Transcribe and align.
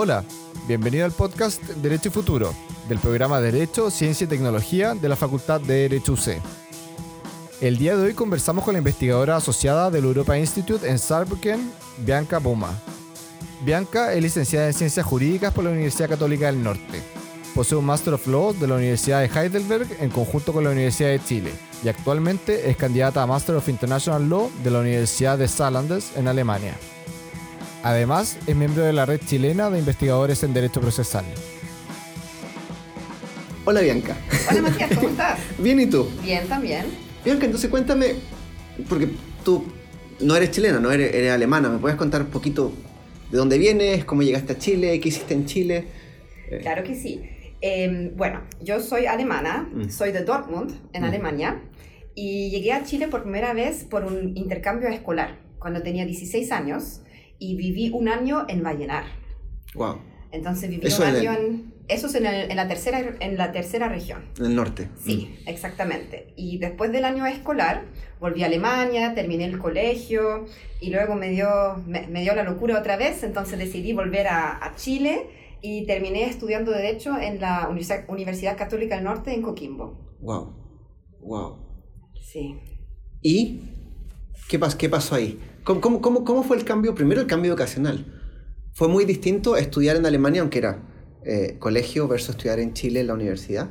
Hola, 0.00 0.22
bienvenido 0.68 1.04
al 1.04 1.10
podcast 1.10 1.60
Derecho 1.60 2.06
y 2.06 2.12
Futuro, 2.12 2.54
del 2.88 3.00
programa 3.00 3.40
Derecho, 3.40 3.90
Ciencia 3.90 4.26
y 4.26 4.28
Tecnología 4.28 4.94
de 4.94 5.08
la 5.08 5.16
Facultad 5.16 5.60
de 5.60 5.88
Derecho 5.88 6.12
UC. 6.12 6.40
El 7.60 7.78
día 7.78 7.96
de 7.96 8.04
hoy 8.04 8.14
conversamos 8.14 8.62
con 8.62 8.74
la 8.74 8.78
investigadora 8.78 9.34
asociada 9.34 9.90
del 9.90 10.04
Europa 10.04 10.38
Institute 10.38 10.88
en 10.88 11.00
Saarbrücken, 11.00 11.72
Bianca 12.06 12.38
Boma. 12.38 12.80
Bianca 13.64 14.12
es 14.12 14.22
licenciada 14.22 14.68
en 14.68 14.72
Ciencias 14.72 15.04
Jurídicas 15.04 15.52
por 15.52 15.64
la 15.64 15.70
Universidad 15.70 16.10
Católica 16.10 16.46
del 16.46 16.62
Norte. 16.62 17.02
Posee 17.52 17.76
un 17.76 17.86
Master 17.86 18.14
of 18.14 18.28
Law 18.28 18.54
de 18.54 18.68
la 18.68 18.76
Universidad 18.76 19.18
de 19.22 19.26
Heidelberg 19.26 19.88
en 19.98 20.10
conjunto 20.10 20.52
con 20.52 20.62
la 20.62 20.70
Universidad 20.70 21.08
de 21.08 21.24
Chile 21.24 21.52
y 21.82 21.88
actualmente 21.88 22.70
es 22.70 22.76
candidata 22.76 23.20
a 23.20 23.26
Master 23.26 23.56
of 23.56 23.68
International 23.68 24.28
Law 24.28 24.48
de 24.62 24.70
la 24.70 24.78
Universidad 24.78 25.36
de 25.36 25.48
Saarlandes 25.48 26.12
en 26.14 26.28
Alemania. 26.28 26.76
Además, 27.82 28.38
es 28.46 28.56
miembro 28.56 28.82
de 28.84 28.92
la 28.92 29.06
red 29.06 29.20
chilena 29.24 29.70
de 29.70 29.78
investigadores 29.78 30.42
en 30.42 30.52
derecho 30.52 30.80
procesal. 30.80 31.24
Hola 33.64 33.80
Bianca. 33.82 34.16
Hola 34.50 34.62
Matías, 34.62 34.90
¿cómo 34.94 35.08
estás? 35.10 35.38
Bien, 35.58 35.78
¿y 35.80 35.86
tú? 35.86 36.08
Bien, 36.22 36.46
también. 36.48 36.86
Bianca, 37.24 37.44
entonces 37.46 37.70
cuéntame, 37.70 38.14
porque 38.88 39.08
tú 39.44 39.64
no 40.20 40.34
eres 40.34 40.50
chilena, 40.50 40.80
no 40.80 40.90
eres, 40.90 41.14
eres 41.14 41.32
alemana, 41.32 41.68
¿me 41.68 41.78
puedes 41.78 41.96
contar 41.96 42.22
un 42.22 42.28
poquito 42.28 42.72
de 43.30 43.36
dónde 43.38 43.58
vienes, 43.58 44.04
cómo 44.04 44.22
llegaste 44.22 44.54
a 44.54 44.58
Chile, 44.58 44.98
qué 45.00 45.08
hiciste 45.10 45.34
en 45.34 45.46
Chile? 45.46 45.84
Claro 46.62 46.82
que 46.82 46.94
sí. 46.94 47.20
Eh, 47.60 48.12
bueno, 48.16 48.40
yo 48.62 48.80
soy 48.80 49.06
alemana, 49.06 49.68
Mm. 49.72 49.90
soy 49.90 50.12
de 50.12 50.24
Dortmund, 50.24 50.72
en 50.94 51.02
Mm. 51.02 51.06
Alemania, 51.06 51.62
y 52.14 52.50
llegué 52.50 52.72
a 52.72 52.84
Chile 52.84 53.06
por 53.08 53.22
primera 53.22 53.52
vez 53.52 53.84
por 53.84 54.04
un 54.04 54.36
intercambio 54.36 54.88
escolar, 54.88 55.38
cuando 55.58 55.82
tenía 55.82 56.06
16 56.06 56.50
años, 56.52 57.02
y 57.38 57.56
viví 57.56 57.90
un 57.90 58.08
año 58.08 58.44
en 58.48 58.62
Vallenar. 58.62 59.04
Wow, 59.74 59.98
Entonces 60.32 60.68
viví 60.70 60.86
Eso 60.86 61.02
un 61.02 61.08
el- 61.10 61.16
año 61.16 61.32
en... 61.32 61.78
Eso 61.88 62.06
es 62.08 62.14
en, 62.16 62.26
el- 62.26 62.50
en 62.50 62.56
la 62.56 62.68
tercera, 62.68 63.16
en 63.18 63.38
la 63.38 63.50
tercera 63.50 63.88
región. 63.88 64.22
en 64.38 64.44
el 64.44 64.54
norte. 64.56 64.88
Sí, 65.02 65.38
exactamente. 65.46 66.34
Y 66.36 66.58
después 66.58 66.92
del 66.92 67.06
año 67.06 67.24
escolar, 67.24 67.84
volví 68.20 68.42
a 68.42 68.46
Alemania, 68.46 69.14
terminé 69.14 69.46
el 69.46 69.58
colegio 69.58 70.44
y 70.82 70.90
luego 70.90 71.14
me 71.14 71.30
dio, 71.30 71.48
me, 71.86 72.06
me 72.08 72.20
dio 72.20 72.34
la 72.34 72.42
locura 72.44 72.78
otra 72.78 72.98
vez, 72.98 73.22
entonces 73.22 73.58
decidí 73.58 73.94
volver 73.94 74.26
a, 74.26 74.62
a 74.62 74.76
Chile 74.76 75.30
y 75.62 75.86
terminé 75.86 76.24
estudiando 76.24 76.72
Derecho 76.72 77.18
en 77.18 77.40
la 77.40 77.66
Universidad, 77.70 78.04
Universidad 78.10 78.58
Católica 78.58 78.96
del 78.96 79.04
Norte 79.04 79.32
en 79.32 79.40
Coquimbo. 79.40 80.14
Wow, 80.20 80.54
wow. 81.22 81.56
Sí. 82.20 82.54
¿Y 83.22 83.60
qué, 84.48 84.58
pas- 84.58 84.76
qué 84.76 84.88
pasó 84.88 85.14
ahí? 85.14 85.38
¿Cómo, 85.64 85.80
cómo, 85.80 86.00
cómo, 86.00 86.24
cómo 86.24 86.42
fue 86.42 86.56
el 86.56 86.64
cambio? 86.64 86.94
Primero 86.94 87.20
el 87.20 87.26
cambio 87.26 87.52
ocasional. 87.54 88.04
Fue 88.72 88.88
muy 88.88 89.04
distinto 89.04 89.56
estudiar 89.56 89.96
en 89.96 90.06
Alemania, 90.06 90.40
aunque 90.40 90.58
era 90.58 90.78
eh, 91.24 91.56
colegio, 91.58 92.08
versus 92.08 92.30
estudiar 92.30 92.58
en 92.60 92.72
Chile 92.74 93.00
en 93.00 93.08
la 93.08 93.14
universidad. 93.14 93.68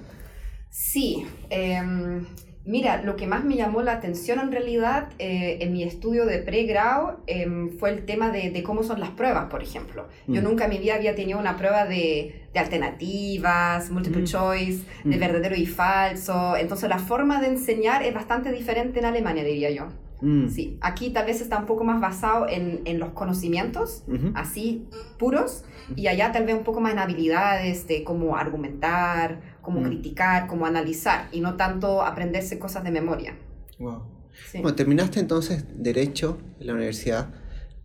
Sí, 0.70 1.26
em, 1.50 2.26
mira, 2.66 3.02
lo 3.02 3.16
que 3.16 3.26
más 3.26 3.44
me 3.46 3.56
llamó 3.56 3.82
la 3.82 3.94
atención 3.94 4.40
en 4.40 4.52
realidad 4.52 5.10
eh, 5.18 5.58
en 5.62 5.72
mi 5.74 5.82
estudio 5.84 6.26
de 6.26 6.40
pregrado 6.40 7.22
em, 7.26 7.78
fue 7.80 7.90
el 7.92 8.06
tema 8.06 8.30
de, 8.32 8.52
de 8.52 8.64
cómo 8.64 8.84
son 8.84 9.00
las 9.00 9.10
pruebas, 9.12 9.46
por 9.50 9.64
ejemplo. 9.64 10.08
Yo 10.28 10.42
Mm. 10.42 10.44
nunca 10.44 10.66
en 10.66 10.72
mi 10.72 10.78
vida 10.78 10.96
había 10.96 11.16
tenido 11.16 11.40
una 11.40 11.58
prueba 11.58 11.86
de, 11.86 12.44
de 12.54 12.60
alternativas, 12.60 13.90
multiple 13.90 14.22
Mm. 14.22 14.26
choice, 14.26 14.84
de 15.06 15.16
Mm. 15.16 15.20
verdadero 15.20 15.56
y 15.56 15.66
falso. 15.66 16.56
Entonces 16.58 16.90
la 16.90 17.00
forma 17.00 17.42
de 17.42 17.48
enseñar 17.48 18.04
es 18.04 18.14
bastante 18.14 18.52
diferente 18.52 19.00
en 19.00 19.06
Alemania, 19.06 19.44
diría 19.44 19.72
yo. 19.72 19.88
Mm. 20.22 20.48
Sí, 20.50 20.78
aquí 20.82 21.12
tal 21.12 21.26
vez 21.28 21.42
está 21.42 21.60
un 21.60 21.66
poco 21.66 21.84
más 21.84 22.02
basado 22.02 22.48
en, 22.50 22.82
en 22.86 23.00
los 23.00 23.10
conocimientos, 23.10 24.04
así 24.34 24.88
puros, 25.20 25.64
y 25.96 26.08
allá 26.08 26.32
tal 26.32 26.46
vez 26.46 26.56
un 26.56 26.64
poco 26.64 26.82
más 26.82 26.92
en 26.94 27.00
habilidades 27.00 27.88
de 27.88 28.04
cómo 28.04 28.36
argumentar, 28.36 29.58
cómo 29.62 29.82
Mm. 29.82 29.84
criticar, 29.86 30.48
cómo 30.48 30.66
analizar, 30.66 31.28
y 31.32 31.42
no 31.42 31.56
tanto 31.56 32.02
aprenderse 32.02 32.58
cosas 32.58 32.84
de 32.84 32.92
memoria. 32.92 33.36
Wow. 33.80 34.04
Sí. 34.52 34.60
Bueno, 34.62 34.76
terminaste 34.76 35.20
entonces 35.20 35.66
Derecho 35.76 36.38
en 36.60 36.68
la 36.68 36.74
universidad 36.74 37.34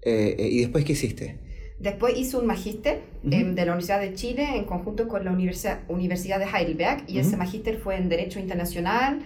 eh, 0.03 0.37
eh, 0.39 0.49
y 0.49 0.61
después 0.61 0.85
¿qué 0.85 0.93
hiciste? 0.93 1.39
Después 1.81 2.17
hice 2.17 2.37
un 2.37 2.47
magíster 2.47 3.03
em, 3.25 3.55
de 3.55 3.67
la 3.67 3.73
Universidad 3.73 4.01
de 4.01 4.15
Chile 4.15 4.57
en 4.57 4.65
conjunto 4.65 5.09
con 5.09 5.25
la 5.25 5.33
Universidad, 5.33 5.81
Universidad 5.89 6.39
de 6.39 6.45
Heidelberg, 6.47 7.05
y 7.09 7.19
ese 7.19 7.37
magíster 7.37 7.77
fue 7.79 7.97
en 7.97 8.09
Derecho 8.09 8.39
Internacional, 8.39 9.21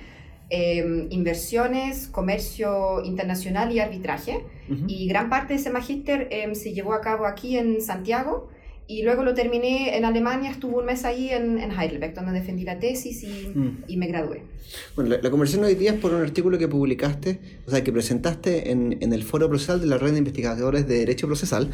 em, 0.50 1.06
Inversiones, 1.10 2.08
Comercio 2.08 3.02
Internacional 3.04 3.72
y 3.72 3.80
Arbitraje. 3.80 4.44
Ujú. 4.70 4.84
Y 4.88 5.06
gran 5.08 5.28
parte 5.30 5.54
de 5.54 5.60
ese 5.60 5.70
magíster 5.70 6.28
em, 6.30 6.54
se 6.54 6.72
llevó 6.72 6.92
a 6.94 7.00
cabo 7.00 7.26
aquí 7.26 7.56
en 7.56 7.80
Santiago 7.80 8.48
y 8.88 9.02
luego 9.02 9.24
lo 9.24 9.34
terminé 9.34 9.96
en 9.96 10.04
Alemania, 10.04 10.50
estuve 10.52 10.76
un 10.76 10.84
mes 10.84 11.04
ahí 11.04 11.30
en, 11.30 11.58
en 11.58 11.72
Heidelberg, 11.72 12.14
donde 12.14 12.30
defendí 12.32 12.62
la 12.62 12.78
tesis 12.78 13.24
y, 13.24 13.48
Mm. 13.52 13.82
y 13.88 13.96
me 13.96 14.06
gradué. 14.06 14.42
Bueno, 14.94 15.10
la, 15.10 15.20
la 15.22 15.30
conversación 15.30 15.64
hoy 15.64 15.74
día 15.74 15.92
es 15.92 15.98
por 15.98 16.12
un 16.14 16.20
artículo 16.22 16.56
que 16.56 16.68
publicaste, 16.68 17.40
o 17.66 17.70
sea, 17.72 17.82
que 17.82 17.92
presentaste 17.92 18.70
en, 18.70 18.96
en 19.00 19.12
el 19.12 19.24
foro 19.24 19.48
procesal 19.48 19.80
de 19.80 19.86
la 19.86 19.98
red 19.98 20.12
de 20.12 20.18
investigadores 20.18 20.86
de 20.86 20.98
Derecho 20.98 21.26
Procesal, 21.26 21.70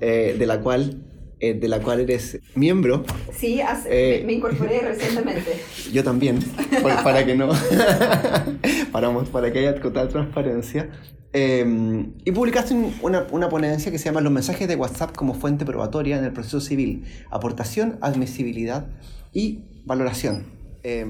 eh, 0.00 0.34
de 0.38 0.46
la 0.46 0.60
cual 0.60 1.02
eh, 1.40 1.54
de 1.54 1.68
la 1.68 1.80
cual 1.80 2.00
eres 2.00 2.38
miembro, 2.54 3.04
Sí, 3.32 3.60
hace- 3.60 3.88
Eh. 3.90 4.20
me, 4.20 4.26
me 4.26 4.32
incorporé 4.34 4.80
recientemente. 4.82 5.52
yo 5.92 6.02
también, 6.04 6.38
por- 6.82 6.94
para 7.02 7.24
que 7.26 7.34
no, 7.34 7.48
para, 8.92 9.12
para 9.24 9.52
que 9.52 9.58
haya 9.60 9.74
total 9.80 10.08
transparencia. 10.08 10.90
Eh, 11.32 12.06
y 12.24 12.30
publicaste 12.30 12.74
un- 12.74 12.94
una, 13.02 13.26
una 13.32 13.48
ponencia 13.48 13.90
que 13.90 13.98
se 13.98 14.04
llama 14.04 14.20
Los 14.20 14.32
mensajes 14.32 14.68
de 14.68 14.76
WhatsApp 14.76 15.14
como 15.16 15.34
fuente 15.34 15.64
probatoria 15.64 16.16
en 16.16 16.24
el 16.24 16.32
proceso 16.32 16.60
civil, 16.60 17.04
aportación, 17.30 17.98
admisibilidad 18.00 18.86
y 19.32 19.64
valoración. 19.84 20.46
Eh, 20.84 21.04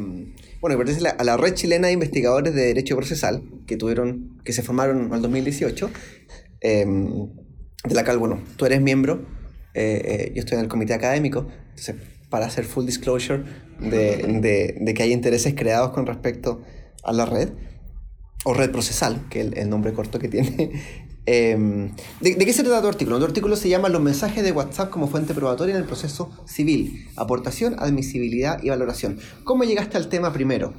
bueno, 0.60 0.76
pertenece 0.78 1.06
a 1.06 1.10
la, 1.12 1.16
a 1.18 1.24
la 1.24 1.36
red 1.36 1.52
chilena 1.54 1.88
de 1.88 1.92
investigadores 1.92 2.54
de 2.54 2.62
derecho 2.62 2.96
procesal 2.96 3.42
que 3.66 3.76
tuvieron, 3.76 4.38
que 4.44 4.52
se 4.54 4.62
formaron 4.62 5.04
en 5.06 5.12
el 5.12 5.20
2018, 5.20 5.90
eh, 6.62 6.86
de 7.84 7.94
la 7.94 8.04
cual, 8.04 8.18
bueno, 8.18 8.40
tú 8.56 8.64
eres 8.64 8.80
miembro, 8.80 9.26
eh, 9.74 10.02
eh, 10.04 10.32
yo 10.34 10.40
estoy 10.40 10.56
en 10.56 10.64
el 10.64 10.68
comité 10.68 10.94
académico, 10.94 11.48
entonces, 11.70 11.96
para 12.30 12.46
hacer 12.46 12.64
full 12.64 12.86
disclosure 12.86 13.44
de, 13.80 14.94
que 14.96 15.02
hay 15.02 15.12
intereses 15.12 15.54
creados 15.54 15.90
con 15.90 16.06
respecto 16.06 16.62
a 17.02 17.12
la 17.12 17.26
red, 17.26 17.50
o 18.44 18.54
red 18.54 18.70
procesal, 18.70 19.26
que 19.30 19.40
es 19.40 19.52
el, 19.54 19.68
nombre 19.68 19.92
corto 19.92 20.18
que 20.18 20.28
tiene. 20.28 20.70
¿de, 21.26 21.90
de 22.20 22.44
qué 22.44 22.52
se 22.52 22.62
trata 22.62 22.82
tu 22.82 22.88
artículo? 22.88 23.18
Tu 23.18 23.24
artículo 23.24 23.56
se 23.56 23.68
llama 23.68 23.88
Los 23.88 24.02
mensajes 24.02 24.44
de 24.44 24.52
WhatsApp 24.52 24.90
como 24.90 25.08
fuente 25.08 25.34
probatoria 25.34 25.74
en 25.74 25.80
el 25.80 25.86
proceso 25.86 26.30
civil, 26.46 27.08
aportación, 27.16 27.76
admisibilidad 27.78 28.62
y 28.62 28.68
valoración. 28.68 29.18
¿Cómo 29.44 29.64
llegaste 29.64 29.96
al 29.96 30.08
tema 30.08 30.32
primero? 30.32 30.74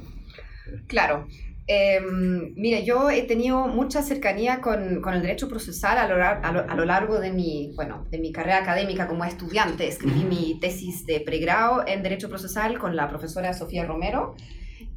Claro. 0.86 1.26
Em, 1.68 2.54
mire, 2.54 2.84
yo 2.84 3.10
he 3.10 3.22
tenido 3.22 3.66
mucha 3.66 4.00
cercanía 4.02 4.60
con, 4.60 5.00
con 5.00 5.14
el 5.14 5.22
derecho 5.22 5.48
procesal 5.48 5.98
a 5.98 6.06
lo, 6.06 6.22
a, 6.24 6.52
lo, 6.52 6.70
a 6.70 6.74
lo 6.76 6.84
largo 6.84 7.18
de 7.18 7.32
mi, 7.32 7.72
bueno, 7.74 8.06
de 8.10 8.18
mi 8.18 8.30
carrera 8.32 8.58
académica 8.58 9.08
como 9.08 9.24
estudiante. 9.24 9.88
Escribí 9.88 10.24
mi 10.24 10.60
tesis 10.60 11.04
de 11.06 11.20
pregrado 11.20 11.84
en 11.86 12.02
derecho 12.04 12.28
procesal 12.28 12.78
con 12.78 12.94
la 12.94 13.08
profesora 13.08 13.52
Sofía 13.52 13.84
Romero. 13.84 14.36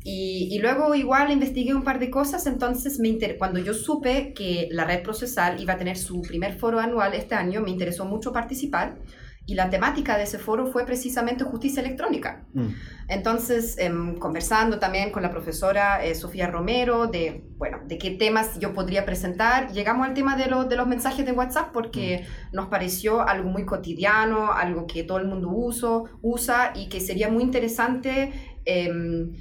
Y, 0.04 0.48
y 0.52 0.60
luego 0.60 0.96
igual 0.96 1.32
investigué 1.32 1.74
un 1.74 1.84
par 1.84 2.00
de 2.00 2.10
cosas, 2.10 2.48
entonces 2.48 3.00
me 3.00 3.10
inter- 3.10 3.38
cuando 3.38 3.60
yo 3.60 3.74
supe 3.74 4.34
que 4.34 4.68
la 4.72 4.86
red 4.86 5.04
procesal 5.04 5.60
iba 5.62 5.74
a 5.74 5.78
tener 5.78 5.98
su 5.98 6.22
primer 6.22 6.58
foro 6.58 6.80
anual 6.80 7.14
este 7.14 7.36
año, 7.36 7.62
me 7.62 7.70
interesó 7.70 8.06
mucho 8.06 8.32
participar. 8.32 8.96
Y 9.50 9.56
la 9.56 9.70
temática 9.70 10.16
de 10.18 10.24
ese 10.24 10.38
foro 10.38 10.68
fue 10.68 10.86
precisamente 10.86 11.44
justicia 11.44 11.82
electrónica. 11.82 12.46
Mm, 12.54 12.68
Entonces, 13.08 13.78
em, 13.80 14.16
conversando 14.20 14.78
también 14.78 15.10
con 15.12 15.24
la 15.24 15.32
profesora 15.32 16.04
eh, 16.06 16.14
Sofía 16.14 16.46
Romero 16.48 17.08
de, 17.08 17.44
bueno, 17.58 17.78
de 17.88 17.98
qué 17.98 18.12
temas 18.12 18.60
yo 18.60 18.74
podría 18.74 19.04
presentar, 19.06 19.72
llegamos 19.72 20.08
al 20.08 20.14
tema 20.14 20.36
de, 20.36 20.46
lo- 20.48 20.66
de 20.66 20.76
los 20.76 20.86
mensajes 20.88 21.26
de 21.26 21.32
WhatsApp 21.32 21.72
porque 21.74 22.26
nos 22.54 22.68
pareció 22.68 23.22
algo 23.28 23.50
muy 23.50 23.66
cotidiano, 23.66 24.52
algo 24.54 24.86
que 24.86 25.04
todo 25.04 25.18
el 25.18 25.26
mundo 25.28 25.50
uso, 25.50 26.06
usa 26.22 26.74
y 26.76 26.88
que 26.90 27.00
sería 27.00 27.30
muy 27.30 27.42
interesante 27.44 28.32
em, 28.66 29.32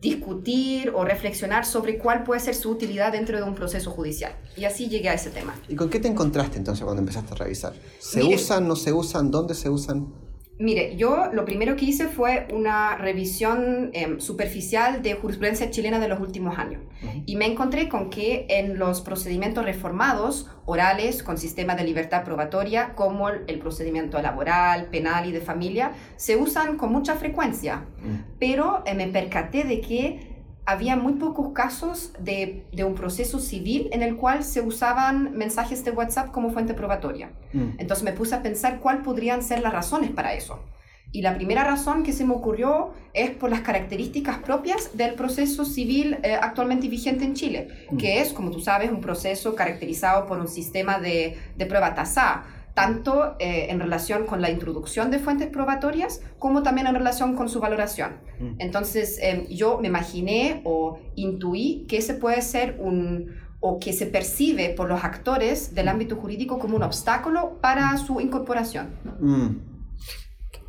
discutir 0.00 0.92
o 0.94 1.04
reflexionar 1.04 1.64
sobre 1.64 1.98
cuál 1.98 2.22
puede 2.22 2.40
ser 2.40 2.54
su 2.54 2.70
utilidad 2.70 3.12
dentro 3.12 3.36
de 3.36 3.42
un 3.42 3.54
proceso 3.54 3.90
judicial. 3.90 4.32
Y 4.56 4.64
así 4.64 4.88
llegué 4.88 5.08
a 5.08 5.14
ese 5.14 5.30
tema. 5.30 5.54
¿Y 5.68 5.74
con 5.74 5.90
qué 5.90 5.98
te 5.98 6.08
encontraste 6.08 6.58
entonces 6.58 6.84
cuando 6.84 7.00
empezaste 7.00 7.34
a 7.34 7.36
revisar? 7.36 7.74
¿Se 7.98 8.22
usan, 8.22 8.68
no 8.68 8.76
se 8.76 8.92
usan? 8.92 9.30
¿Dónde 9.30 9.54
se 9.54 9.68
usan? 9.68 10.27
Mire, 10.58 10.96
yo 10.96 11.30
lo 11.32 11.44
primero 11.44 11.76
que 11.76 11.84
hice 11.84 12.08
fue 12.08 12.48
una 12.52 12.96
revisión 12.96 13.90
em, 13.92 14.18
superficial 14.20 15.02
de 15.02 15.14
jurisprudencia 15.14 15.70
chilena 15.70 15.98
de 15.98 16.08
los 16.08 16.20
últimos 16.20 16.58
años. 16.58 16.82
Ujú. 17.02 17.22
Y 17.26 17.36
me 17.36 17.46
encontré 17.46 17.88
con 17.88 18.10
que 18.10 18.46
en 18.48 18.78
los 18.78 19.00
procedimientos 19.00 19.64
reformados, 19.64 20.50
orales, 20.66 21.22
con 21.22 21.38
sistema 21.38 21.74
de 21.74 21.84
libertad 21.84 22.24
probatoria, 22.24 22.94
como 22.94 23.28
el 23.28 23.44
el 23.48 23.58
procedimiento 23.58 24.20
laboral, 24.20 24.86
penal 24.86 25.26
y 25.26 25.32
de 25.32 25.40
familia, 25.40 25.92
se 26.16 26.36
usan 26.36 26.76
con 26.76 26.92
mucha 26.92 27.16
frecuencia. 27.16 27.86
Mm, 28.02 28.38
Pero 28.38 28.82
eh, 28.86 28.94
me 28.94 29.08
percaté 29.08 29.64
de 29.64 29.80
que 29.80 30.37
había 30.68 30.96
muy 30.96 31.14
pocos 31.14 31.54
casos 31.54 32.12
de, 32.18 32.66
de, 32.72 32.84
un 32.84 32.94
proceso 32.94 33.38
civil 33.38 33.88
en 33.90 34.02
el 34.02 34.16
cual 34.16 34.44
se 34.44 34.60
usaban 34.60 35.32
mensajes 35.32 35.82
de 35.82 35.92
WhatsApp 35.92 36.30
como 36.30 36.50
fuente 36.50 36.74
probatoria. 36.74 37.32
Mm. 37.54 37.78
Entonces 37.78 38.04
me 38.04 38.12
puse 38.12 38.34
a 38.34 38.42
pensar 38.42 38.78
cuáles 38.78 39.02
podrían 39.02 39.42
ser 39.42 39.62
las 39.62 39.72
razones 39.72 40.10
para 40.10 40.34
eso. 40.34 40.62
Y 41.10 41.22
la 41.22 41.34
primera 41.34 41.64
razón 41.64 42.02
que 42.02 42.12
se 42.12 42.26
me 42.26 42.34
ocurrió 42.34 42.92
es 43.14 43.30
por 43.30 43.48
las 43.48 43.62
características 43.62 44.40
propias 44.40 44.94
del 44.94 45.14
proceso 45.14 45.64
civil 45.64 46.18
eh, 46.22 46.34
actualmente 46.34 46.86
vigente 46.88 47.24
en 47.24 47.32
Chile, 47.32 47.68
mm. 47.90 47.96
que 47.96 48.20
es, 48.20 48.34
como 48.34 48.50
tú 48.50 48.60
sabes, 48.60 48.90
un 48.90 49.00
proceso 49.00 49.54
caracterizado 49.54 50.26
por 50.26 50.38
un 50.38 50.48
sistema 50.48 50.98
de, 50.98 51.38
de 51.56 51.64
prueba 51.64 51.94
tasada, 51.94 52.44
tanto 52.78 53.34
eh, 53.40 53.66
en 53.70 53.80
relación 53.80 54.24
con 54.24 54.40
la 54.40 54.50
introducción 54.50 55.10
de 55.10 55.18
fuentes 55.18 55.48
probatorias 55.48 56.20
como 56.38 56.62
también 56.62 56.86
en 56.86 56.94
relación 56.94 57.34
con 57.34 57.48
su 57.48 57.58
valoración. 57.58 58.18
Mm. 58.38 58.54
Entonces, 58.60 59.18
em, 59.20 59.48
yo 59.48 59.80
me 59.80 59.88
imaginé 59.88 60.60
o 60.64 61.00
intuí 61.16 61.86
que 61.88 61.96
ese 61.96 62.14
puede 62.14 62.40
ser 62.40 62.76
un 62.78 63.34
o 63.58 63.80
que 63.80 63.92
se 63.92 64.06
percibe 64.06 64.68
por 64.70 64.88
los 64.88 65.02
actores 65.02 65.74
del 65.74 65.88
ámbito 65.88 66.14
jurídico 66.14 66.60
como 66.60 66.76
un 66.76 66.84
obstáculo 66.84 67.58
para 67.60 67.98
su 67.98 68.20
incorporación. 68.20 68.90
Mm. 69.18 69.48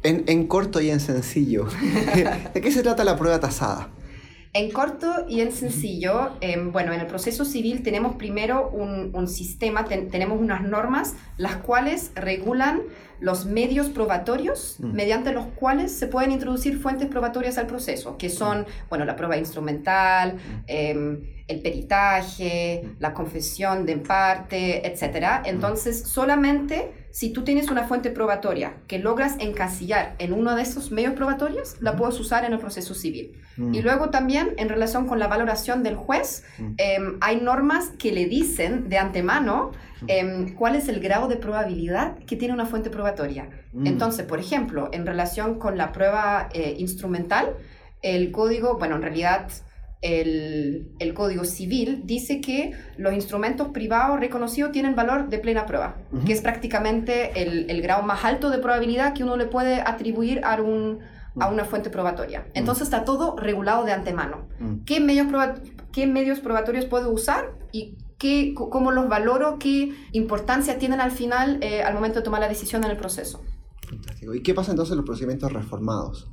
En, 0.01 0.47
corto 0.47 0.81
y 0.81 0.89
en 0.89 0.99
sencillo, 0.99 1.67
¿de 2.53 2.59
qué 2.59 2.71
se 2.71 2.81
trata 2.81 3.03
la 3.03 3.17
prueba 3.17 3.39
tasada? 3.39 3.89
En 4.51 4.71
corto 4.71 5.25
y 5.29 5.41
en 5.41 5.51
sencillo, 5.51 6.31
em, 6.41 6.71
bueno, 6.71 6.91
en 6.91 7.01
el 7.01 7.05
proceso 7.05 7.45
civil 7.45 7.83
tenemos 7.83 8.15
primero 8.15 8.69
un, 8.69 9.27
sistema, 9.27 9.85
tenemos 9.85 10.41
unas 10.41 10.63
normas, 10.63 11.15
las 11.37 11.57
cuales 11.57 12.11
regulan 12.15 12.81
los 13.19 13.45
medios 13.45 13.89
probatorios 13.89 14.77
mm. 14.79 14.91
mediante 14.91 15.33
los 15.33 15.45
cuales 15.47 15.91
se 15.91 16.07
pueden 16.07 16.31
introducir 16.31 16.79
fuentes 16.79 17.07
probatorias 17.09 17.59
al 17.59 17.67
proceso, 17.67 18.17
que 18.17 18.29
son, 18.29 18.65
bueno, 18.89 19.05
la 19.05 19.15
prueba 19.15 19.37
instrumental, 19.37 20.35
mm. 20.35 21.38
El 21.49 21.61
peritaje, 21.61 22.89
la 22.99 23.13
confesión 23.13 23.85
de 23.85 23.97
parte, 23.97 24.87
etc. 24.87 25.41
Entonces, 25.45 26.03
solamente 26.03 26.91
si 27.11 27.31
tú 27.31 27.43
tienes 27.43 27.71
una 27.71 27.83
fuente 27.83 28.11
probatoria 28.11 28.77
que 28.87 28.99
logras 28.99 29.35
encasillar 29.39 30.15
en 30.19 30.31
uno 30.31 30.55
de 30.55 30.61
esos 30.61 30.91
medios 30.91 31.13
probatorios, 31.13 31.75
la 31.81 31.95
puedes 31.95 32.19
usar 32.19 32.45
en 32.45 32.53
el 32.53 32.59
proceso 32.59 32.93
civil. 32.93 33.33
Mm. 33.57 33.73
Y 33.73 33.81
luego 33.81 34.09
también, 34.09 34.53
en 34.57 34.69
relación 34.69 35.07
con 35.07 35.17
la 35.17 35.27
valoración 35.27 35.81
del 35.81 35.95
juez, 35.95 36.43
mm. 36.59 36.73
em, 36.77 37.17
hay 37.21 37.41
normas 37.41 37.89
que 37.97 38.11
le 38.11 38.25
dicen 38.27 38.89
de 38.89 38.99
antemano 38.99 39.71
mm. 40.01 40.05
em, 40.07 40.55
cuál 40.55 40.75
es 40.75 40.87
el 40.87 40.99
grado 40.99 41.27
de 41.27 41.37
probabilidad 41.37 42.17
que 42.19 42.35
tiene 42.35 42.53
una 42.53 42.67
fuente 42.67 42.89
probatoria. 42.89 43.49
Entonces, 43.85 44.25
por 44.25 44.39
ejemplo, 44.39 44.89
en 44.93 45.05
relación 45.05 45.59
con 45.59 45.77
la 45.77 45.91
prueba 45.91 46.49
eh, 46.53 46.75
instrumental, 46.79 47.55
el 48.01 48.31
código, 48.31 48.77
bueno, 48.77 48.95
en 48.95 49.01
realidad 49.01 49.47
el, 50.01 50.91
el, 50.99 51.13
Código 51.13 51.43
Civil 51.43 52.03
dice 52.05 52.39
que 52.39 52.71
los 52.97 53.13
instrumentos 53.13 53.69
privados 53.69 54.19
reconocidos 54.19 54.71
tienen 54.71 54.95
valor 54.95 55.27
de 55.27 55.39
plena 55.39 55.65
prueba, 55.65 55.97
que 56.25 56.31
es 56.31 56.41
prácticamente 56.41 57.41
el, 57.41 57.69
el, 57.69 57.81
grado 57.81 58.03
más 58.03 58.23
alto 58.23 58.49
de 58.49 58.59
probabilidad 58.59 59.13
que 59.13 59.23
uno 59.23 59.35
le 59.35 59.45
puede 59.45 59.81
atribuir 59.81 60.41
a, 60.45 60.61
un, 60.61 60.99
a 61.37 61.49
una 61.49 61.65
fuente 61.65 61.89
probatoria. 61.89 62.47
Entonces 62.53 62.83
está 62.83 63.03
todo 63.03 63.35
regulado 63.35 63.83
de 63.83 63.91
antemano. 63.91 64.47
¿Qué, 64.85 65.01
medios 65.01 65.27
¿Qué 65.91 66.07
medios 66.07 66.39
probatorios 66.39 66.85
puedo 66.85 67.11
usar 67.11 67.51
y 67.73 67.97
qué, 68.17 68.53
cómo 68.55 68.91
los 68.91 69.09
valoro? 69.09 69.59
¿Qué 69.59 69.93
importancia 70.13 70.77
tienen 70.77 71.01
al 71.01 71.11
final 71.11 71.59
eh, 71.61 71.83
al 71.83 71.93
momento 71.93 72.19
de 72.19 72.23
tomar 72.23 72.39
la 72.39 72.47
decisión 72.47 72.85
en 72.85 72.91
el 72.91 72.97
proceso? 72.97 73.41
Fantástico. 73.85 74.33
¿Y 74.33 74.43
qué 74.43 74.53
pasa 74.53 74.71
entonces 74.71 74.91
en 74.91 74.97
los 74.97 75.05
procedimientos 75.05 75.51
reformados? 75.51 76.29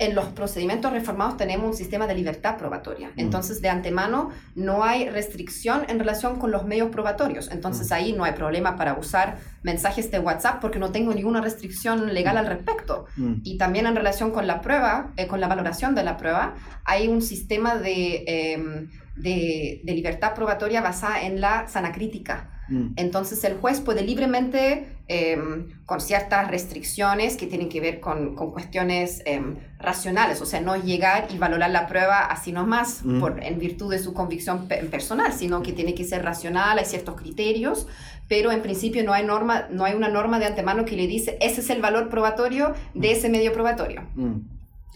En 0.00 0.14
los 0.14 0.24
procedimientos 0.28 0.92
reformados 0.92 1.36
tenemos 1.36 1.66
un 1.66 1.76
sistema 1.76 2.06
de 2.06 2.14
libertad 2.14 2.56
probatoria. 2.56 3.08
Mm. 3.08 3.20
Entonces, 3.20 3.60
de 3.60 3.68
antemano, 3.68 4.30
no 4.54 4.82
hay 4.82 5.10
restricción 5.10 5.82
en 5.88 5.98
relación 5.98 6.38
con 6.38 6.50
los 6.50 6.64
medios 6.64 6.88
probatorios. 6.88 7.50
Entonces, 7.50 7.90
mm. 7.90 7.92
ahí 7.92 8.12
no 8.14 8.24
hay 8.24 8.32
problema 8.32 8.76
para 8.76 8.94
usar 8.94 9.38
mensajes 9.62 10.10
de 10.10 10.18
WhatsApp 10.18 10.58
porque 10.58 10.78
no 10.78 10.90
tengo 10.90 11.12
ninguna 11.12 11.42
restricción 11.42 12.14
legal 12.14 12.38
al 12.38 12.46
respecto. 12.46 13.04
Mm. 13.16 13.34
Y 13.44 13.58
también 13.58 13.84
en 13.84 13.94
relación 13.94 14.30
con 14.30 14.46
la 14.46 14.62
prueba, 14.62 15.12
eh, 15.18 15.26
con 15.26 15.38
la 15.38 15.48
valoración 15.48 15.94
de 15.94 16.02
la 16.02 16.16
prueba, 16.16 16.54
hay 16.84 17.06
un 17.06 17.20
sistema 17.20 17.76
de, 17.76 18.24
em, 18.26 18.88
de, 19.16 19.82
de 19.84 19.92
libertad 19.92 20.32
probatoria 20.34 20.80
basada 20.80 21.20
en 21.22 21.42
la 21.42 21.68
sana 21.68 21.92
crítica. 21.92 22.50
Mm. 22.70 22.92
Entonces 22.96 23.44
el 23.44 23.58
juez 23.58 23.80
puede 23.80 24.02
libremente, 24.02 24.86
em, 25.12 25.66
con 25.86 26.00
ciertas 26.00 26.48
restricciones 26.48 27.36
que 27.36 27.48
tienen 27.48 27.68
que 27.68 27.80
ver 27.80 27.98
con, 27.98 28.36
con 28.36 28.52
cuestiones 28.52 29.22
em, 29.24 29.56
racionales, 29.80 30.40
o 30.40 30.46
sea, 30.46 30.60
no 30.60 30.76
llegar 30.76 31.26
y 31.34 31.36
valorar 31.36 31.70
la 31.70 31.88
prueba 31.88 32.26
así 32.26 32.52
nomás 32.52 33.00
mm. 33.02 33.18
por, 33.18 33.42
en 33.42 33.58
virtud 33.58 33.90
de 33.90 33.98
su 33.98 34.14
convicción 34.14 34.68
personal, 34.68 35.32
sino 35.32 35.64
que 35.64 35.72
tiene 35.72 35.96
que 35.96 36.04
ser 36.04 36.22
racional, 36.24 36.78
hay 36.78 36.84
ciertos 36.84 37.16
criterios, 37.16 37.88
pero 38.28 38.52
en 38.52 38.62
principio 38.62 39.02
no 39.02 39.12
hay, 39.12 39.26
norma, 39.26 39.66
no 39.68 39.84
hay 39.84 39.94
una 39.94 40.08
norma 40.08 40.38
de 40.38 40.46
antemano 40.46 40.84
que 40.84 40.94
le 40.94 41.08
dice, 41.08 41.36
ese 41.40 41.60
es 41.60 41.70
el 41.70 41.82
valor 41.82 42.08
probatorio 42.08 42.74
de 42.94 43.08
mm. 43.08 43.12
ese 43.12 43.28
medio 43.28 43.52
probatorio. 43.52 44.02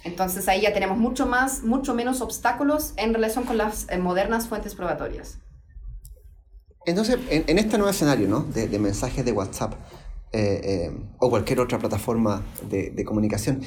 Entonces 0.05 0.47
ahí 0.47 0.61
ya 0.61 0.73
tenemos 0.73 0.97
mucho 0.97 1.27
más, 1.27 1.65
mucho 1.65 1.93
menos 1.93 2.21
obstáculos 2.21 2.95
en 2.99 3.15
relación 3.15 3.43
con 3.43 3.59
las 3.59 3.89
eh, 3.91 3.99
modernas 3.99 4.47
fuentes 4.47 4.77
probatorias. 4.77 5.39
Entonces, 6.87 7.19
en, 7.31 7.59
este 7.59 7.79
nuevo 7.79 7.91
escenario 7.91 8.29
¿no? 8.29 8.41
de, 8.41 8.79
mensajes 8.79 9.25
de 9.25 9.33
WhatsApp 9.33 9.75
eh, 10.37 10.61
eh, 10.65 10.91
o 11.21 11.31
cualquier 11.31 11.61
otra 11.61 11.79
plataforma 11.79 12.43
de, 12.69 13.05
comunicación, 13.05 13.63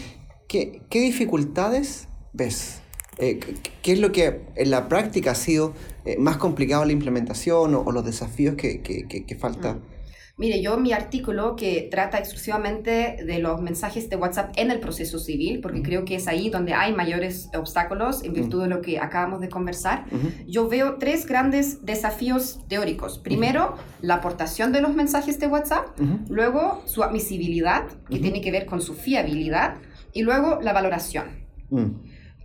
¿qué, 0.50 0.82
dificultades 0.92 2.10
ves? 2.34 2.82
Eh, 3.20 3.40
¿Qué 3.82 3.94
es 3.94 4.00
lo 4.00 4.12
que 4.12 4.42
en 4.58 4.70
la 4.70 4.90
práctica 4.90 5.32
ha 5.32 5.36
sido 5.36 5.74
más 6.20 6.36
complicado 6.36 6.84
la 6.84 6.92
implementación 6.92 7.74
o, 7.74 7.90
los 7.94 8.04
desafíos 8.04 8.56
que, 8.56 8.82
que, 8.82 9.36
falta? 9.36 9.76
Mm. 9.76 9.97
Mire, 10.40 10.62
yo 10.62 10.78
mi 10.78 10.94
artículo 10.94 11.56
que 11.56 11.88
trata 11.90 12.20
exclusivamente 12.20 13.18
de 13.26 13.40
los 13.40 13.60
mensajes 13.60 14.08
de 14.08 14.18
WhatsApp 14.18 14.52
en 14.56 14.70
el 14.70 14.80
proceso 14.80 15.18
civil, 15.18 15.62
porque 15.62 15.82
creo 15.82 16.06
que 16.06 16.14
es 16.14 16.28
ahí 16.28 16.52
donde 16.52 16.76
hay 16.76 16.94
mayores 16.94 17.50
obstáculos 17.58 18.24
en 18.24 18.34
virtud 18.34 18.62
de 18.62 18.70
lo 18.70 18.82
que 18.82 19.00
acabamos 19.00 19.42
de 19.42 19.50
conversar, 19.50 20.06
yo 20.46 20.70
veo 20.70 20.98
tres 21.00 21.26
grandes 21.26 21.84
desafíos 21.84 22.60
teóricos. 22.68 23.18
Primero, 23.18 23.78
la 24.02 24.16
aportación 24.16 24.72
de 24.72 24.82
los 24.82 24.94
mensajes 24.94 25.40
de 25.40 25.48
WhatsApp, 25.48 25.88
luego 26.30 26.84
su 26.86 27.02
admisibilidad, 27.02 27.88
que 28.08 28.20
tiene 28.20 28.40
que 28.40 28.52
ver 28.52 28.68
con 28.68 28.80
su 28.80 28.94
fiabilidad, 28.94 29.78
y 30.14 30.22
luego 30.22 30.60
la 30.62 30.72
valoración. 30.72 31.48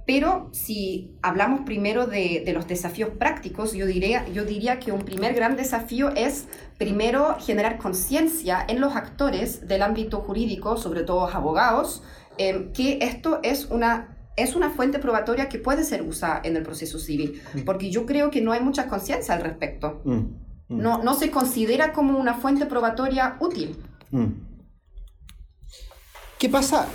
Pero 0.06 0.48
si 0.52 1.16
hablamos 1.22 1.60
primero 1.60 2.06
de, 2.06 2.50
los 2.52 2.66
desafíos 2.66 3.10
prácticos, 3.10 3.72
yo 3.72 3.86
diría, 3.86 4.26
yo 4.28 4.44
diría 4.44 4.80
que 4.80 4.90
un 4.90 5.02
primer 5.02 5.34
gran 5.34 5.56
desafío 5.56 6.10
es 6.10 6.48
primero 6.76 7.36
generar 7.38 7.78
conciencia 7.78 8.64
en 8.68 8.80
los 8.80 8.96
actores 8.96 9.68
del 9.68 9.82
ámbito 9.82 10.20
jurídico, 10.20 10.76
sobre 10.76 11.04
todo 11.04 11.28
abogados, 11.28 12.02
em, 12.36 12.72
que 12.72 12.98
esto 13.02 13.38
es 13.44 13.66
una, 13.66 14.16
es 14.36 14.56
una 14.56 14.70
fuente 14.70 14.98
probatoria 14.98 15.48
que 15.48 15.58
puede 15.58 15.84
ser 15.84 16.02
usada 16.02 16.40
en 16.42 16.56
el 16.56 16.64
proceso 16.64 16.98
civil, 16.98 17.40
mm. 17.54 17.60
porque 17.60 17.90
yo 17.90 18.04
creo 18.04 18.30
que 18.30 18.40
no 18.40 18.50
hay 18.50 18.60
mucha 18.60 18.88
conciencia 18.88 19.34
al 19.34 19.42
respecto. 19.42 20.02
Mm, 20.04 20.14
mm. 20.14 20.32
No, 20.68 21.02
no 21.02 21.14
se 21.14 21.30
considera 21.30 21.92
como 21.92 22.18
una 22.18 22.34
fuente 22.34 22.66
probatoria 22.66 23.36
útil. 23.38 23.76
¿Qué 26.38 26.48
pasa 26.48 26.88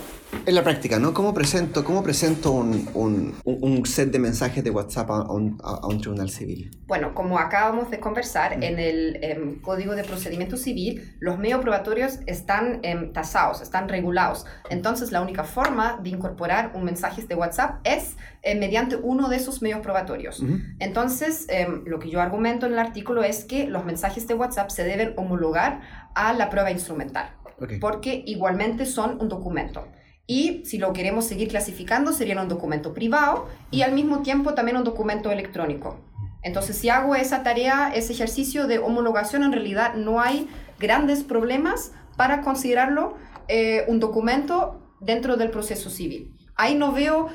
en 0.44 0.54
la 0.54 0.62
práctica, 0.62 0.98
¿no? 0.98 1.14
¿Cómo 1.14 1.32
presento, 1.32 1.84
cómo 1.84 2.02
presento 2.02 2.52
un, 2.52 2.88
un, 2.94 3.34
un 3.44 3.86
set 3.86 4.10
de 4.10 4.18
mensajes 4.18 4.62
de 4.62 4.70
WhatsApp 4.70 5.10
a 5.10 5.32
un, 5.32 5.58
a 5.62 5.86
un, 5.86 6.00
tribunal 6.00 6.30
civil? 6.30 6.70
Bueno, 6.86 7.14
como 7.14 7.38
acabamos 7.38 7.90
de 7.90 7.98
conversar, 7.98 8.58
mm. 8.58 8.62
en 8.62 8.78
el 8.78 9.18
em, 9.22 9.60
Código 9.60 9.94
de 9.94 10.04
Procedimiento 10.04 10.56
Civil, 10.56 11.16
los 11.20 11.38
medios 11.38 11.60
probatorios 11.60 12.20
están 12.26 12.80
em, 12.82 13.12
tasados, 13.12 13.60
están 13.62 13.88
regulados. 13.88 14.44
Entonces, 14.70 15.12
la 15.12 15.20
única 15.22 15.44
forma 15.44 15.98
de 16.02 16.10
incorporar 16.10 16.72
un 16.74 16.84
mensaje 16.84 17.22
de 17.22 17.34
WhatsApp 17.34 17.80
es 17.84 18.16
eh, 18.42 18.54
mediante 18.54 18.96
uno 18.96 19.28
de 19.28 19.36
esos 19.36 19.62
medios 19.62 19.80
probatorios. 19.80 20.42
Entonces, 20.78 21.46
em, 21.48 21.84
lo 21.86 21.98
que 21.98 22.10
yo 22.10 22.20
argumento 22.20 22.66
en 22.66 22.72
el 22.72 22.78
artículo 22.78 23.22
es 23.22 23.44
que 23.44 23.66
los 23.66 23.84
mensajes 23.84 24.26
de 24.26 24.34
WhatsApp 24.34 24.70
se 24.70 24.84
deben 24.84 25.14
homologar 25.16 25.80
a 26.14 26.32
la 26.32 26.50
prueba 26.50 26.70
instrumental. 26.70 27.34
Porque 27.80 28.22
igualmente 28.26 28.86
son 28.86 29.20
un 29.20 29.28
documento. 29.28 29.88
Y 30.30 30.62
si 30.66 30.76
lo 30.76 30.92
queremos 30.92 31.24
seguir 31.24 31.48
clasificando, 31.48 32.12
sería 32.12 32.40
un 32.40 32.48
documento 32.48 32.92
privado 32.92 33.48
y 33.70 33.80
al 33.80 33.92
mismo 33.92 34.20
tiempo 34.20 34.52
también 34.52 34.76
un 34.76 34.84
documento 34.84 35.32
electrónico. 35.32 35.98
Entonces, 36.42 36.76
si 36.76 36.90
hago 36.90 37.14
esa 37.14 37.42
tarea, 37.42 37.90
ese 37.94 38.12
ejercicio 38.12 38.66
de 38.66 38.78
homologación, 38.78 39.42
en 39.42 39.52
realidad 39.52 39.94
no 39.94 40.20
hay 40.20 40.46
grandes 40.78 41.24
problemas 41.24 41.92
para 42.18 42.42
considerarlo 42.42 43.16
eh, 43.48 43.86
un 43.88 44.00
documento 44.00 44.82
dentro 45.00 45.38
del 45.38 45.50
proceso 45.50 45.88
civil. 45.88 46.36
Ahí 46.56 46.74
no 46.74 46.92
veo 46.92 47.28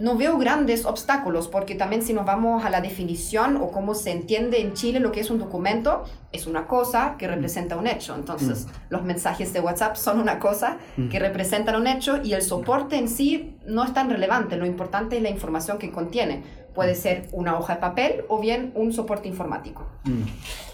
no 0.00 0.16
veo 0.16 0.38
grandes 0.38 0.84
obstáculos, 0.84 1.48
porque 1.48 1.74
también 1.74 2.02
si 2.02 2.12
nos 2.12 2.24
vamos 2.24 2.64
a 2.64 2.70
la 2.70 2.80
definición 2.80 3.56
o 3.56 3.70
cómo 3.70 3.94
se 3.94 4.10
entiende 4.10 4.60
en 4.60 4.74
Chile 4.74 5.00
lo 5.00 5.12
que 5.12 5.20
es 5.20 5.30
un 5.30 5.38
documento, 5.38 6.04
es 6.32 6.46
una 6.46 6.66
cosa 6.66 7.16
que 7.18 7.26
representa 7.26 7.76
un 7.76 7.86
hecho. 7.86 8.14
Entonces, 8.14 8.66
mm. 8.66 8.70
los 8.90 9.02
mensajes 9.02 9.52
de 9.52 9.60
WhatsApp 9.60 9.96
son 9.96 10.20
una 10.20 10.38
cosa 10.38 10.78
mm. 10.96 11.08
que 11.08 11.18
representan 11.18 11.76
un 11.76 11.86
hecho 11.86 12.20
y 12.22 12.32
el 12.32 12.42
soporte 12.42 12.96
en 12.96 13.08
sí 13.08 13.56
no 13.66 13.84
es 13.84 13.92
tan 13.92 14.10
relevante. 14.10 14.56
Lo 14.56 14.66
importante 14.66 15.16
es 15.16 15.22
la 15.22 15.30
información 15.30 15.78
que 15.78 15.90
contiene. 15.90 16.42
puede 16.74 16.94
ser 16.94 17.28
una 17.32 17.58
hoja 17.58 17.74
de 17.74 17.80
papel 17.80 18.24
o 18.28 18.38
bien 18.38 18.70
un 18.76 18.92
soporte 18.92 19.28
informático. 19.28 19.86
Mm. 20.04 20.22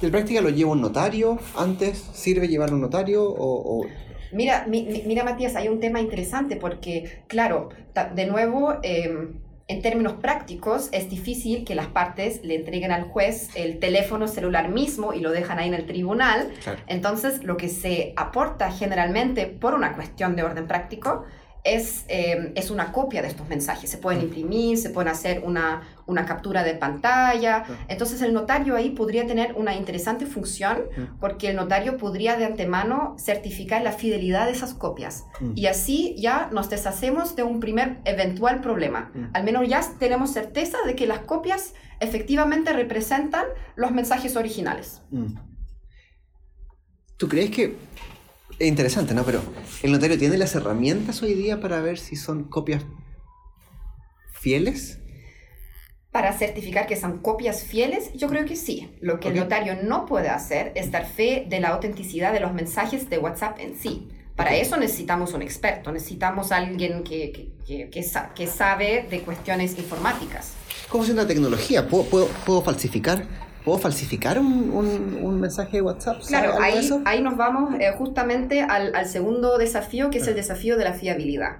¿De 0.02 0.10
práctica 0.10 0.40
lo 0.40 0.50
lleva 0.50 0.72
un 0.72 0.80
notario 0.80 1.38
antes? 1.56 1.98
¿Sirve 2.12 2.48
llevar 2.48 2.72
un 2.72 2.82
notario 2.82 3.24
o...? 3.26 3.86
Mira, 4.36 4.66
mira, 4.68 5.24
Matías, 5.24 5.56
hay 5.56 5.68
un 5.68 5.80
tema 5.80 5.98
interesante 5.98 6.56
porque, 6.56 7.22
claro, 7.26 7.70
de 8.14 8.26
nuevo, 8.26 8.74
em, 8.82 9.40
en 9.66 9.82
términos 9.82 10.12
prácticos, 10.20 10.90
es 10.92 11.08
difícil 11.08 11.64
que 11.64 11.74
las 11.74 11.86
partes 11.86 12.44
le 12.44 12.54
entreguen 12.54 12.92
al 12.92 13.04
juez 13.04 13.48
el 13.56 13.78
teléfono 13.78 14.28
celular 14.28 14.68
mismo 14.68 15.14
y 15.14 15.20
lo 15.20 15.32
dejan 15.32 15.58
ahí 15.58 15.68
en 15.68 15.74
el 15.74 15.86
tribunal. 15.86 16.52
Entonces, 16.86 17.42
lo 17.44 17.56
que 17.56 17.68
se 17.68 18.12
aporta 18.16 18.70
generalmente 18.70 19.46
por 19.46 19.74
una 19.74 19.94
cuestión 19.94 20.36
de 20.36 20.42
orden 20.42 20.66
práctico 20.66 21.24
es, 21.66 22.04
eh, 22.08 22.52
es 22.54 22.70
una 22.70 22.92
copia 22.92 23.22
de 23.22 23.28
estos 23.28 23.48
mensajes. 23.48 23.90
Se 23.90 23.98
pueden 23.98 24.22
imprimir, 24.22 24.78
se 24.78 24.90
pueden 24.90 25.08
hacer 25.08 25.42
una, 25.44 25.82
una 26.06 26.24
captura 26.24 26.62
de 26.62 26.74
pantalla. 26.74 27.64
Entonces 27.88 28.22
el 28.22 28.32
notario 28.32 28.76
ahí 28.76 28.90
podría 28.90 29.26
tener 29.26 29.54
una 29.54 29.74
interesante 29.74 30.26
función 30.26 30.84
porque 31.20 31.50
el 31.50 31.56
notario 31.56 31.96
podría 31.96 32.36
de 32.36 32.44
antemano 32.44 33.16
certificar 33.18 33.82
la 33.82 33.92
fidelidad 33.92 34.46
de 34.46 34.52
esas 34.52 34.74
copias. 34.74 35.24
Y 35.54 35.66
así 35.66 36.14
ya 36.18 36.48
nos 36.52 36.70
deshacemos 36.70 37.36
de 37.36 37.42
un 37.42 37.60
primer 37.60 37.98
eventual 38.04 38.60
problema. 38.60 39.10
Al 39.32 39.44
menos 39.44 39.68
ya 39.68 39.80
tenemos 39.98 40.32
certeza 40.32 40.78
de 40.86 40.94
que 40.94 41.06
las 41.06 41.20
copias 41.20 41.74
efectivamente 42.00 42.72
representan 42.72 43.44
los 43.74 43.90
mensajes 43.90 44.36
originales. 44.36 45.02
¿Tú 47.16 47.28
crees 47.28 47.50
que 47.50 47.76
es 48.58 48.68
interesante, 48.68 49.14
¿no? 49.14 49.24
Pero 49.24 49.42
el 49.82 49.92
notario 49.92 50.18
tiene 50.18 50.36
las 50.38 50.54
herramientas 50.54 51.22
hoy 51.22 51.34
día 51.34 51.60
para 51.60 51.80
ver 51.80 51.98
si 51.98 52.16
son 52.16 52.44
copias 52.44 52.84
fieles. 54.32 54.98
Para 56.10 56.32
certificar 56.32 56.86
que 56.86 56.96
son 56.96 57.18
copias 57.18 57.62
fieles, 57.62 58.12
yo 58.14 58.28
creo 58.28 58.46
que 58.46 58.56
sí. 58.56 58.96
Lo 59.00 59.20
que 59.20 59.28
el 59.28 59.36
notario 59.36 59.76
no 59.82 60.06
puede 60.06 60.30
hacer 60.30 60.72
es 60.74 60.90
dar 60.90 61.06
fe 61.06 61.46
de 61.48 61.60
la 61.60 61.68
autenticidad 61.68 62.32
de 62.32 62.40
los 62.40 62.54
mensajes 62.54 63.10
de 63.10 63.18
WhatsApp 63.18 63.58
en 63.60 63.78
sí. 63.78 64.08
Para 64.34 64.54
eso 64.54 64.76
necesitamos 64.76 65.32
un 65.32 65.42
experto, 65.42 65.92
necesitamos 65.92 66.52
alguien 66.52 67.04
que, 67.04 67.56
que, 67.66 67.90
que, 67.90 68.46
sabe 68.46 69.06
de 69.10 69.20
cuestiones 69.20 69.78
informáticas. 69.78 70.52
¿Cómo 70.90 71.04
es 71.04 71.10
la 71.10 71.26
tecnología? 71.26 71.88
¿Puedo, 71.88 72.04
puedo, 72.04 72.26
puedo 72.44 72.62
falsificar 72.62 73.26
¿Puedo 73.66 73.80
falsificar 73.80 74.38
un, 74.38 74.70
un, 74.70 75.40
mensaje 75.40 75.78
de 75.78 75.82
WhatsApp? 75.82 76.22
Claro, 76.28 76.52
ahí, 76.62 76.88
ahí 77.04 77.20
nos 77.20 77.36
vamos 77.36 77.74
eh, 77.80 77.90
justamente 77.98 78.60
al, 78.62 78.94
al, 78.94 79.06
segundo 79.06 79.58
desafío, 79.58 80.08
que 80.08 80.18
es 80.18 80.26
el 80.28 80.34
ah. 80.34 80.36
desafío 80.36 80.76
de 80.76 80.84
la 80.84 80.92
fiabilidad. 80.92 81.56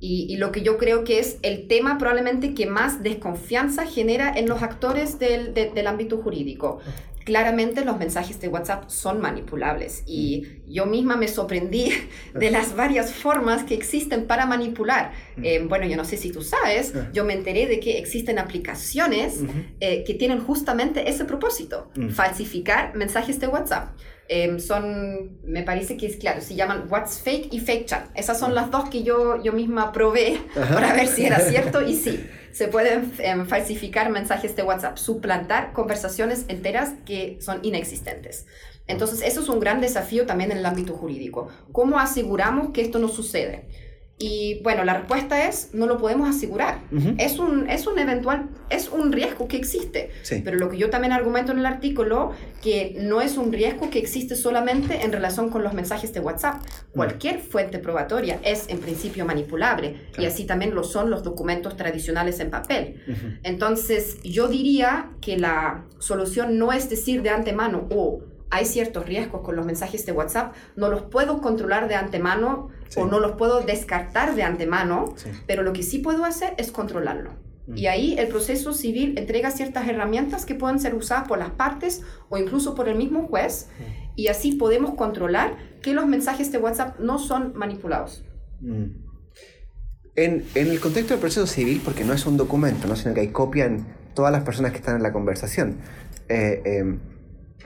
y, 0.00 0.26
y, 0.28 0.36
lo 0.36 0.50
que 0.50 0.62
yo 0.62 0.78
creo 0.78 1.04
que 1.04 1.20
es 1.20 1.38
el 1.42 1.68
tema 1.68 1.96
probablemente 1.96 2.54
que 2.54 2.66
más 2.66 3.04
desconfianza 3.04 3.86
genera 3.86 4.32
en 4.36 4.48
los 4.48 4.64
actores 4.64 5.20
del, 5.20 5.54
del 5.54 5.86
ámbito 5.86 6.18
jurídico 6.18 6.80
claramente 7.28 7.84
los 7.84 7.98
mensajes 7.98 8.40
de 8.40 8.48
WhatsApp 8.48 8.88
son 8.88 9.20
manipulables 9.20 10.02
y 10.06 10.40
mm. 10.40 10.72
yo 10.72 10.86
misma 10.86 11.14
me 11.14 11.28
sorprendí 11.28 11.92
de 12.34 12.50
las 12.50 12.74
varias 12.74 13.12
formas 13.12 13.64
que 13.64 13.74
existen 13.74 14.26
para 14.26 14.46
manipular. 14.46 15.12
Mm. 15.36 15.44
Eh, 15.44 15.66
bueno, 15.68 15.84
yo 15.84 15.98
no 15.98 16.06
sé 16.06 16.16
si 16.16 16.32
tú 16.32 16.40
sabes, 16.40 16.94
ah. 16.96 17.10
yo 17.12 17.26
me 17.26 17.34
enteré 17.34 17.66
de 17.66 17.80
que 17.80 17.98
existen 17.98 18.38
aplicaciones 18.38 19.40
eh, 19.78 20.04
que 20.04 20.14
tienen 20.14 20.40
justamente 20.40 21.10
ese 21.10 21.26
propósito, 21.26 21.90
mm. 21.96 22.08
falsificar 22.08 22.94
mensajes 22.94 23.38
de 23.38 23.46
WhatsApp. 23.48 23.90
Em, 24.30 24.58
son, 24.58 25.38
me 25.44 25.62
parece 25.62 25.98
que 25.98 26.06
es 26.06 26.16
claro, 26.16 26.40
se 26.40 26.54
llaman 26.54 26.84
What's 26.88 27.20
Fake 27.20 27.48
y 27.52 27.60
Fake 27.60 27.84
Chat. 27.84 28.08
Esas 28.14 28.38
son 28.38 28.54
las 28.54 28.70
dos 28.70 28.88
que 28.88 29.02
yo, 29.02 29.42
yo 29.42 29.52
misma 29.52 29.92
probé 29.92 30.40
para 30.54 30.94
ver 30.94 31.08
si 31.08 31.26
era 31.26 31.40
cierto 31.40 31.82
y 31.82 31.94
sí 32.04 32.24
se 32.58 32.66
pueden 32.66 33.12
em, 33.20 33.46
falsificar 33.46 34.10
mensajes 34.10 34.56
de 34.56 34.64
WhatsApp, 34.64 34.96
suplantar 34.96 35.72
conversaciones 35.72 36.44
enteras 36.48 36.94
que 37.06 37.38
son 37.40 37.60
inexistentes. 37.62 38.46
Entonces, 38.88 39.22
eso 39.22 39.42
es 39.42 39.48
un 39.48 39.60
gran 39.60 39.80
desafío 39.80 40.26
también 40.26 40.50
en 40.50 40.58
el 40.58 40.66
ámbito 40.66 40.92
jurídico. 40.92 41.50
¿Cómo 41.70 42.00
aseguramos 42.00 42.70
que 42.70 42.80
esto 42.80 42.98
no 42.98 43.06
sucede? 43.06 43.68
Y 44.20 44.60
bueno, 44.64 44.82
la 44.84 44.94
respuesta 44.94 45.46
es, 45.46 45.70
no 45.74 45.86
lo 45.86 45.96
podemos 45.96 46.28
asegurar. 46.28 46.80
es, 47.18 47.38
un, 47.38 47.70
es 47.70 47.86
un 47.86 47.98
eventual, 48.00 48.48
es 48.68 48.88
un 48.88 49.12
riesgo 49.12 49.46
que 49.46 49.56
existe. 49.56 50.10
Pero 50.44 50.56
lo 50.56 50.68
que 50.68 50.76
yo 50.76 50.90
también 50.90 51.12
argumento 51.12 51.52
en 51.52 51.60
el 51.60 51.66
artículo, 51.66 52.32
que 52.60 52.96
no 53.00 53.20
es 53.20 53.36
un 53.36 53.52
riesgo 53.52 53.90
que 53.90 54.00
existe 54.00 54.34
solamente 54.34 55.04
en 55.04 55.12
relación 55.12 55.50
con 55.50 55.62
los 55.62 55.72
mensajes 55.72 56.12
de 56.12 56.20
WhatsApp. 56.20 56.62
Cualquier 56.92 57.38
fuente 57.38 57.78
probatoria 57.78 58.40
es 58.42 58.68
en 58.68 58.80
principio 58.80 59.24
manipulable 59.24 60.08
y 60.18 60.24
así 60.24 60.44
también 60.44 60.74
lo 60.74 60.82
son 60.82 61.10
los 61.10 61.22
documentos 61.22 61.76
tradicionales 61.76 62.40
en 62.40 62.50
papel. 62.50 63.00
Entonces, 63.44 64.20
yo 64.24 64.48
diría 64.48 65.10
que 65.20 65.38
la 65.38 65.84
solución 66.00 66.58
no 66.58 66.72
es 66.72 66.90
decir 66.90 67.22
de 67.22 67.30
antemano, 67.30 67.86
o 67.90 68.02
oh, 68.02 68.37
hay 68.50 68.64
ciertos 68.64 69.06
riesgos 69.06 69.42
con 69.42 69.56
los 69.56 69.66
mensajes 69.66 70.06
de 70.06 70.12
WhatsApp, 70.12 70.54
no 70.76 70.88
los 70.88 71.02
puedo 71.02 71.40
controlar 71.40 71.88
de 71.88 71.94
antemano 71.94 72.70
o 72.96 73.06
no 73.06 73.20
los 73.20 73.32
puedo 73.32 73.60
descartar 73.60 74.34
de 74.34 74.42
antemano, 74.42 75.14
pero 75.46 75.62
lo 75.62 75.72
que 75.72 75.82
sí 75.82 75.98
puedo 75.98 76.24
hacer 76.24 76.54
es 76.56 76.70
controlarlo. 76.70 77.32
Mm. 77.66 77.76
Y 77.76 77.86
ahí 77.86 78.14
el 78.18 78.28
proceso 78.28 78.72
civil 78.72 79.18
entrega 79.18 79.50
ciertas 79.50 79.86
herramientas 79.88 80.46
que 80.46 80.54
pueden 80.54 80.80
ser 80.80 80.94
usadas 80.94 81.28
por 81.28 81.38
las 81.38 81.50
partes 81.50 82.02
o 82.30 82.38
incluso 82.38 82.74
por 82.74 82.88
el 82.88 82.96
mismo 82.96 83.26
juez 83.28 83.68
mm. 83.78 84.12
y 84.16 84.28
así 84.28 84.52
podemos 84.52 84.94
controlar 84.94 85.56
que 85.82 85.92
los 85.92 86.06
mensajes 86.06 86.50
de 86.50 86.58
WhatsApp 86.58 86.98
no 86.98 87.18
son 87.18 87.52
manipulados. 87.54 88.24
Mm. 88.60 89.08
En, 90.16 90.44
en, 90.54 90.68
el 90.68 90.80
contexto 90.80 91.14
del 91.14 91.20
proceso 91.20 91.46
civil, 91.46 91.80
porque 91.84 92.04
no 92.04 92.12
es 92.12 92.26
un 92.26 92.36
documento, 92.36 92.88
¿no? 92.88 92.96
sino 92.96 93.14
que 93.14 93.20
hay 93.20 93.28
copia 93.28 93.66
en 93.66 93.86
todas 94.14 94.32
las 94.32 94.42
personas 94.42 94.72
que 94.72 94.78
están 94.78 94.96
en 94.96 95.04
la 95.04 95.12
conversación, 95.12 95.76
eh, 96.28 96.60
eh, 96.64 96.98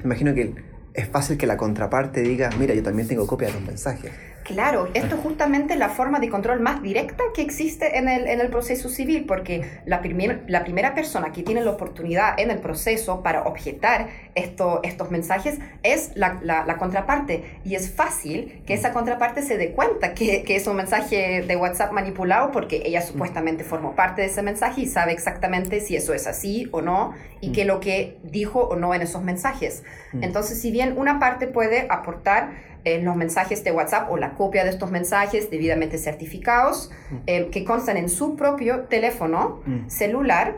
imagino 0.04 0.34
que 0.34 0.54
es 0.94 1.08
fácil 1.08 1.38
que 1.38 1.46
la 1.46 1.56
contraparte 1.56 2.20
diga, 2.22 2.50
mira, 2.58 2.75
yo 2.75 2.82
también 2.82 3.08
tengo 3.08 3.26
copia 3.26 3.49
de 3.49 3.54
los 3.54 3.62
mensajes. 3.62 4.12
Claro, 4.52 4.88
esto 4.94 5.16
es 5.16 5.21
justamente 5.23 5.76
la 5.76 5.88
forma 5.88 6.21
de 6.21 6.28
control 6.28 6.61
más 6.61 6.82
directa 6.82 7.25
que 7.35 7.42
existe 7.42 7.97
en 7.97 8.09
el, 8.09 8.26
en 8.26 8.40
el 8.40 8.49
proceso 8.49 8.88
civil, 8.88 9.25
porque 9.26 9.62
la, 9.87 10.02
la 10.47 10.64
primera 10.64 10.94
persona 10.94 11.32
que 11.32 11.42
tiene 11.42 11.62
la 11.62 11.71
oportunidad 11.71 12.38
en 12.38 12.50
el 12.50 12.59
proceso 12.59 13.23
para 13.23 13.44
objetar 13.44 14.09
esto, 14.35 14.80
estos 14.82 15.11
mensajes 15.11 15.59
es 15.82 16.12
la, 16.14 16.40
la, 16.42 16.76
contraparte. 16.76 17.61
Y 17.64 17.75
es 17.75 17.90
fácil 17.90 18.62
que 18.66 18.75
esa 18.75 18.92
contraparte 18.92 19.42
se 19.42 19.56
dé 19.56 19.73
cuenta 19.73 20.14
que, 20.14 20.42
que, 20.42 20.56
es 20.56 20.66
un 20.66 20.76
mensaje 20.76 21.42
de 21.42 21.56
WhatsApp 21.56 21.92
manipulado 21.92 22.50
porque 22.50 22.82
ella 22.85 23.02
supuestamente 23.02 23.64
formó 23.64 23.94
parte 23.94 24.23
de 24.23 24.28
ese 24.28 24.42
mensaje 24.42 24.82
y 24.82 24.87
sabe 24.87 25.12
exactamente 25.12 25.80
si 25.80 25.97
eso 25.97 26.12
es 26.14 26.26
así 26.26 26.68
o 26.73 26.82
no 26.82 27.14
y 27.40 27.52
qué 27.52 27.62
es 27.62 27.66
lo 27.66 27.80
que 27.80 28.18
dijo 28.23 28.61
o 28.61 28.76
no 28.76 28.94
en 28.94 29.02
esos 29.02 29.23
mensajes. 29.23 29.82
Mm. 30.12 30.25
Entonces, 30.25 30.61
si 30.61 30.71
bien 30.71 30.94
una 30.97 31.18
parte 31.18 31.47
puede 31.47 31.87
aportar 31.88 32.71
en 32.84 33.04
los 33.04 33.16
mensajes 33.16 33.64
de 33.64 33.72
WhatsApp 33.72 34.10
o 34.10 34.16
la 34.16 34.34
copia 34.34 34.64
de 34.64 34.70
estos 34.70 34.90
mensajes 34.90 35.50
debidamente 35.50 35.98
certificados 35.98 36.90
mm. 37.10 37.16
eh, 37.26 37.48
que 37.50 37.64
constan 37.64 37.96
en 37.96 38.08
su 38.08 38.36
propio 38.36 38.82
teléfono 38.82 39.62
mm. 39.64 39.88
celular, 39.88 40.56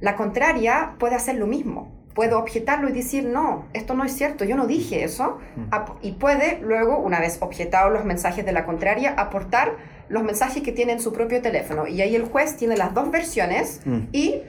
la 0.00 0.16
contraria 0.16 0.94
puede 0.98 1.14
hacer 1.14 1.36
lo 1.36 1.46
mismo. 1.46 1.92
Puedo 2.14 2.38
objetarlo 2.38 2.88
y 2.88 2.92
decir, 2.92 3.24
no, 3.24 3.66
esto 3.74 3.92
no 3.92 4.02
es 4.04 4.12
cierto, 4.12 4.46
yo 4.46 4.56
no 4.56 4.66
dije 4.66 5.04
eso. 5.04 5.38
Mm. 5.56 5.74
Y 6.00 6.12
puede 6.12 6.58
luego, 6.60 6.98
una 6.98 7.20
vez 7.20 7.38
objetados 7.40 7.92
los 7.92 8.06
mensajes 8.06 8.44
de 8.46 8.52
la 8.52 8.64
contraria, 8.64 9.14
aportar 9.18 9.74
los 10.08 10.22
mensajes 10.22 10.62
que 10.62 10.72
tiene 10.72 10.92
en 10.92 11.00
su 11.00 11.12
propio 11.12 11.42
teléfono. 11.42 11.86
Y 11.86 12.00
ahí 12.00 12.16
el 12.16 12.24
juez 12.24 12.56
tiene 12.56 12.76
las 12.76 12.94
dos 12.94 13.10
versiones 13.10 13.82
y 14.12 14.40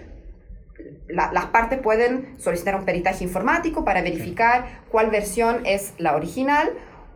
las 1.10 1.46
partes 1.48 1.79
pueden 1.79 2.36
solicitar 2.38 2.75
un 2.75 2.86
peritaje 2.86 3.24
informático 3.24 3.84
para 3.84 4.01
verificar 4.01 4.84
cuál 4.91 5.10
versión 5.10 5.65
es 5.65 5.93
la 5.98 6.15
original 6.15 6.69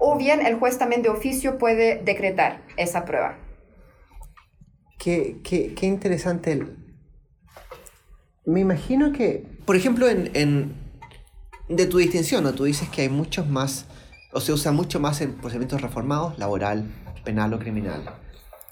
o 0.03 0.17
bien 0.17 0.43
el 0.43 0.55
juez 0.55 0.79
también 0.79 1.03
de 1.03 1.09
oficio 1.09 1.59
puede 1.59 2.01
decretar 2.03 2.65
esa 2.75 3.05
prueba. 3.05 3.37
Qué, 4.97 5.37
qué, 5.43 5.75
qué 5.75 5.85
interesante. 5.85 6.65
Me 8.43 8.61
imagino 8.61 9.11
que, 9.13 9.45
por 9.63 9.75
ejemplo, 9.75 10.09
en, 10.09 10.31
en, 10.33 10.73
de 11.69 11.85
tu 11.85 11.99
distinción, 11.99 12.43
¿no? 12.43 12.53
tú 12.53 12.63
dices 12.63 12.89
que 12.89 13.03
hay 13.03 13.09
muchos 13.09 13.47
más, 13.47 13.85
o 14.33 14.41
se 14.41 14.51
usa 14.51 14.71
mucho 14.71 14.99
más 14.99 15.21
en 15.21 15.35
procedimientos 15.35 15.81
reformados, 15.81 16.39
laboral, 16.39 16.83
penal 17.23 17.53
o 17.53 17.59
criminal, 17.59 18.03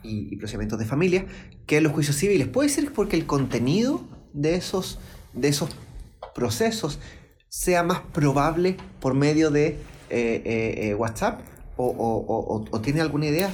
y, 0.01 0.33
y 0.33 0.37
procedimientos 0.37 0.79
de 0.79 0.85
familia, 0.85 1.25
que 1.67 1.77
en 1.77 1.83
los 1.83 1.93
juicios 1.93 2.15
civiles. 2.15 2.47
¿Puede 2.47 2.69
ser 2.69 2.91
porque 2.91 3.15
el 3.15 3.27
contenido 3.27 4.01
de 4.33 4.55
esos, 4.55 4.99
de 5.33 5.49
esos 5.49 5.69
procesos 6.33 6.99
sea 7.49 7.83
más 7.83 7.99
probable 7.99 8.77
por 8.99 9.13
medio 9.13 9.51
de 9.51 9.77
eh, 10.09 10.41
eh, 10.45 10.89
eh, 10.89 10.95
WhatsApp 10.95 11.41
o, 11.77 12.81
tiene 12.83 13.01
alguna 13.01 13.27
idea? 13.27 13.49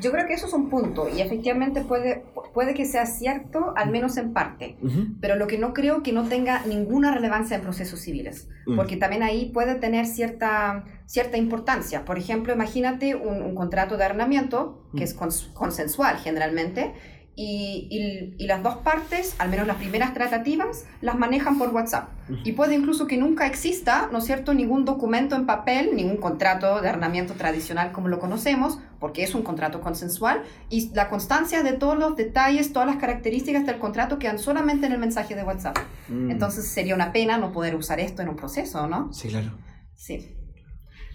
Yo 0.00 0.12
creo 0.12 0.26
que 0.26 0.34
eso 0.34 0.46
es 0.46 0.52
un 0.54 0.70
punto 0.70 1.08
y 1.14 1.20
efectivamente 1.20 1.82
puede, 1.82 2.24
puede 2.54 2.72
que 2.72 2.86
sea 2.86 3.04
cierto, 3.04 3.74
al 3.76 3.90
menos 3.90 4.16
en 4.16 4.32
parte, 4.32 4.76
pero 5.20 5.36
lo 5.36 5.46
que 5.46 5.58
no 5.58 5.74
creo 5.74 6.02
que 6.02 6.12
no 6.12 6.26
tenga 6.26 6.64
ninguna 6.64 7.12
relevancia 7.12 7.56
en 7.56 7.62
procesos 7.62 8.00
civiles, 8.00 8.48
porque 8.76 8.96
también 8.96 9.22
ahí 9.22 9.50
puede 9.52 9.74
tener 9.74 10.06
cierta, 10.06 10.84
cierta 11.04 11.36
importancia. 11.36 12.06
Por 12.06 12.16
ejemplo, 12.16 12.54
imagínate 12.54 13.14
un, 13.14 13.54
contrato 13.54 13.98
de 13.98 14.04
arrendamiento 14.04 14.88
que 14.96 15.04
es 15.04 15.14
consensual 15.14 16.16
generalmente 16.16 16.94
y, 17.42 18.34
y, 18.36 18.46
las 18.46 18.62
dos 18.62 18.76
partes, 18.78 19.34
al 19.38 19.48
menos 19.48 19.66
las 19.66 19.76
primeras 19.76 20.12
tratativas, 20.12 20.84
las 21.00 21.16
manejan 21.16 21.58
por 21.58 21.70
WhatsApp. 21.70 22.10
Y 22.44 22.52
puede 22.52 22.74
incluso 22.74 23.06
que 23.06 23.16
nunca 23.16 23.46
exista, 23.46 24.10
¿no 24.12 24.18
es 24.18 24.24
cierto?, 24.24 24.52
ningún 24.52 24.84
documento 24.84 25.36
en 25.36 25.46
papel, 25.46 25.96
ningún 25.96 26.18
contrato 26.18 26.82
de 26.82 26.88
arrendamiento 26.90 27.32
tradicional 27.32 27.92
como 27.92 28.08
lo 28.08 28.18
conocemos, 28.18 28.78
porque 28.98 29.22
es 29.22 29.34
un 29.34 29.42
contrato 29.42 29.80
consensual, 29.80 30.42
y 30.68 30.90
la 30.90 31.08
constancia 31.08 31.62
de 31.62 31.72
todos 31.72 31.98
los 31.98 32.14
detalles, 32.14 32.74
todas 32.74 32.86
las 32.86 32.98
características 32.98 33.64
del 33.64 33.78
contrato 33.78 34.18
quedan 34.18 34.38
solamente 34.38 34.84
en 34.84 34.92
el 34.92 34.98
mensaje 34.98 35.34
de 35.34 35.42
WhatsApp. 35.42 35.78
Mm. 36.08 36.30
Entonces 36.30 36.66
sería 36.66 36.94
una 36.94 37.10
pena 37.10 37.38
no 37.38 37.52
poder 37.52 37.74
usar 37.74 38.00
esto 38.00 38.20
en 38.20 38.28
un 38.28 38.36
proceso, 38.36 38.86
¿no? 38.86 39.10
Sí, 39.14 39.28
claro. 39.28 39.52
Sí. 39.96 40.36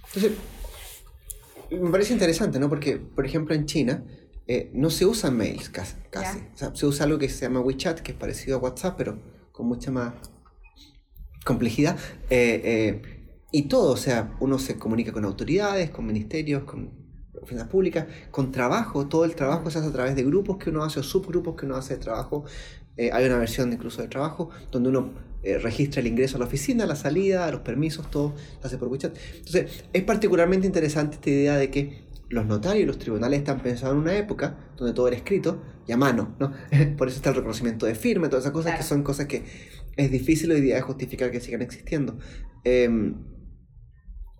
Entonces, 0.07 0.31
me 1.69 1.91
parece 1.91 2.13
interesante, 2.13 2.59
¿no? 2.59 2.67
Porque, 2.67 2.97
por 2.97 3.27
ejemplo, 3.27 3.53
en 3.53 3.65
China, 3.67 4.03
eh, 4.47 4.69
no 4.73 4.91
se 4.91 5.05
usan 5.05 5.35
mails 5.35 5.69
casi. 5.69 5.95
se 6.73 6.85
usa 6.85 7.05
algo 7.05 7.17
que 7.17 7.29
se 7.29 7.45
llama 7.45 7.61
WeChat, 7.61 8.01
que 8.01 8.11
es 8.11 8.17
parecido 8.17 8.57
a 8.57 8.59
WhatsApp, 8.59 8.95
pero 8.97 9.17
con 9.51 9.67
mucha 9.67 9.91
más 9.91 10.13
complejidad. 11.43 11.97
Eh, 12.29 12.61
eh, 12.63 13.01
y 13.51 13.63
todo, 13.63 13.93
o 13.93 13.97
sea, 13.97 14.35
uno 14.39 14.59
se 14.59 14.77
comunica 14.77 15.11
con 15.11 15.25
autoridades, 15.25 15.89
con 15.89 16.05
ministerios, 16.05 16.63
con 16.63 16.91
oficinas 17.41 17.67
públicas, 17.67 18.05
con 18.29 18.51
trabajo. 18.51 19.07
Todo 19.07 19.25
el 19.25 19.35
trabajo 19.35 19.69
se 19.71 19.79
hace 19.79 19.87
a 19.87 19.91
través 19.91 20.15
de 20.15 20.23
grupos 20.23 20.57
que 20.57 20.69
uno 20.69 20.83
hace 20.83 20.99
o 20.99 21.03
subgrupos 21.03 21.55
que 21.55 21.65
uno 21.65 21.75
hace 21.75 21.95
de 21.95 22.01
trabajo. 22.01 22.45
hay 22.97 23.25
una 23.25 23.37
versión 23.37 23.73
incluso 23.73 24.01
de 24.01 24.07
trabajo 24.07 24.49
donde 24.71 24.89
uno 24.89 25.11
registra 25.61 26.01
el 26.01 26.07
ingreso 26.07 26.37
a 26.37 26.39
la 26.39 26.45
oficina, 26.45 26.87
la 26.87 26.95
salida, 26.95 27.49
los 27.51 27.61
permisos, 27.61 28.09
todo 28.09 28.33
se 28.61 28.67
hace 28.67 28.77
por 28.77 28.87
WeChat. 28.89 29.15
Entonces, 29.37 29.85
es 29.93 30.03
particularmente 30.03 30.65
interesante 30.65 31.15
esta 31.15 31.29
idea 31.29 31.57
de 31.57 31.69
que 31.69 32.05
los 32.29 32.45
notarios 32.45 32.83
y 32.83 32.85
los 32.85 32.97
tribunales 32.97 33.39
están 33.39 33.59
pensados 33.61 33.95
en 33.95 34.01
una 34.01 34.15
época 34.15 34.57
donde 34.77 34.93
todo 34.93 35.07
era 35.07 35.17
escrito 35.17 35.61
y 35.87 35.91
a 35.91 35.97
mano, 35.97 36.35
¿no? 36.39 36.51
Por 36.97 37.07
eso 37.07 37.17
está 37.17 37.29
el 37.29 37.35
reconocimiento 37.35 37.85
de 37.85 37.95
firma, 37.95 38.29
todas 38.29 38.45
esas 38.45 38.53
cosas 38.53 38.77
que 38.77 38.83
son 38.83 39.03
cosas 39.03 39.27
que 39.27 39.43
es 39.95 40.11
difícil 40.11 40.51
hoy 40.51 40.61
día 40.61 40.75
de 40.75 40.81
justificar 40.81 41.31
que 41.31 41.39
sigan 41.39 41.61
existiendo. 41.61 42.17
Em, 42.63 43.15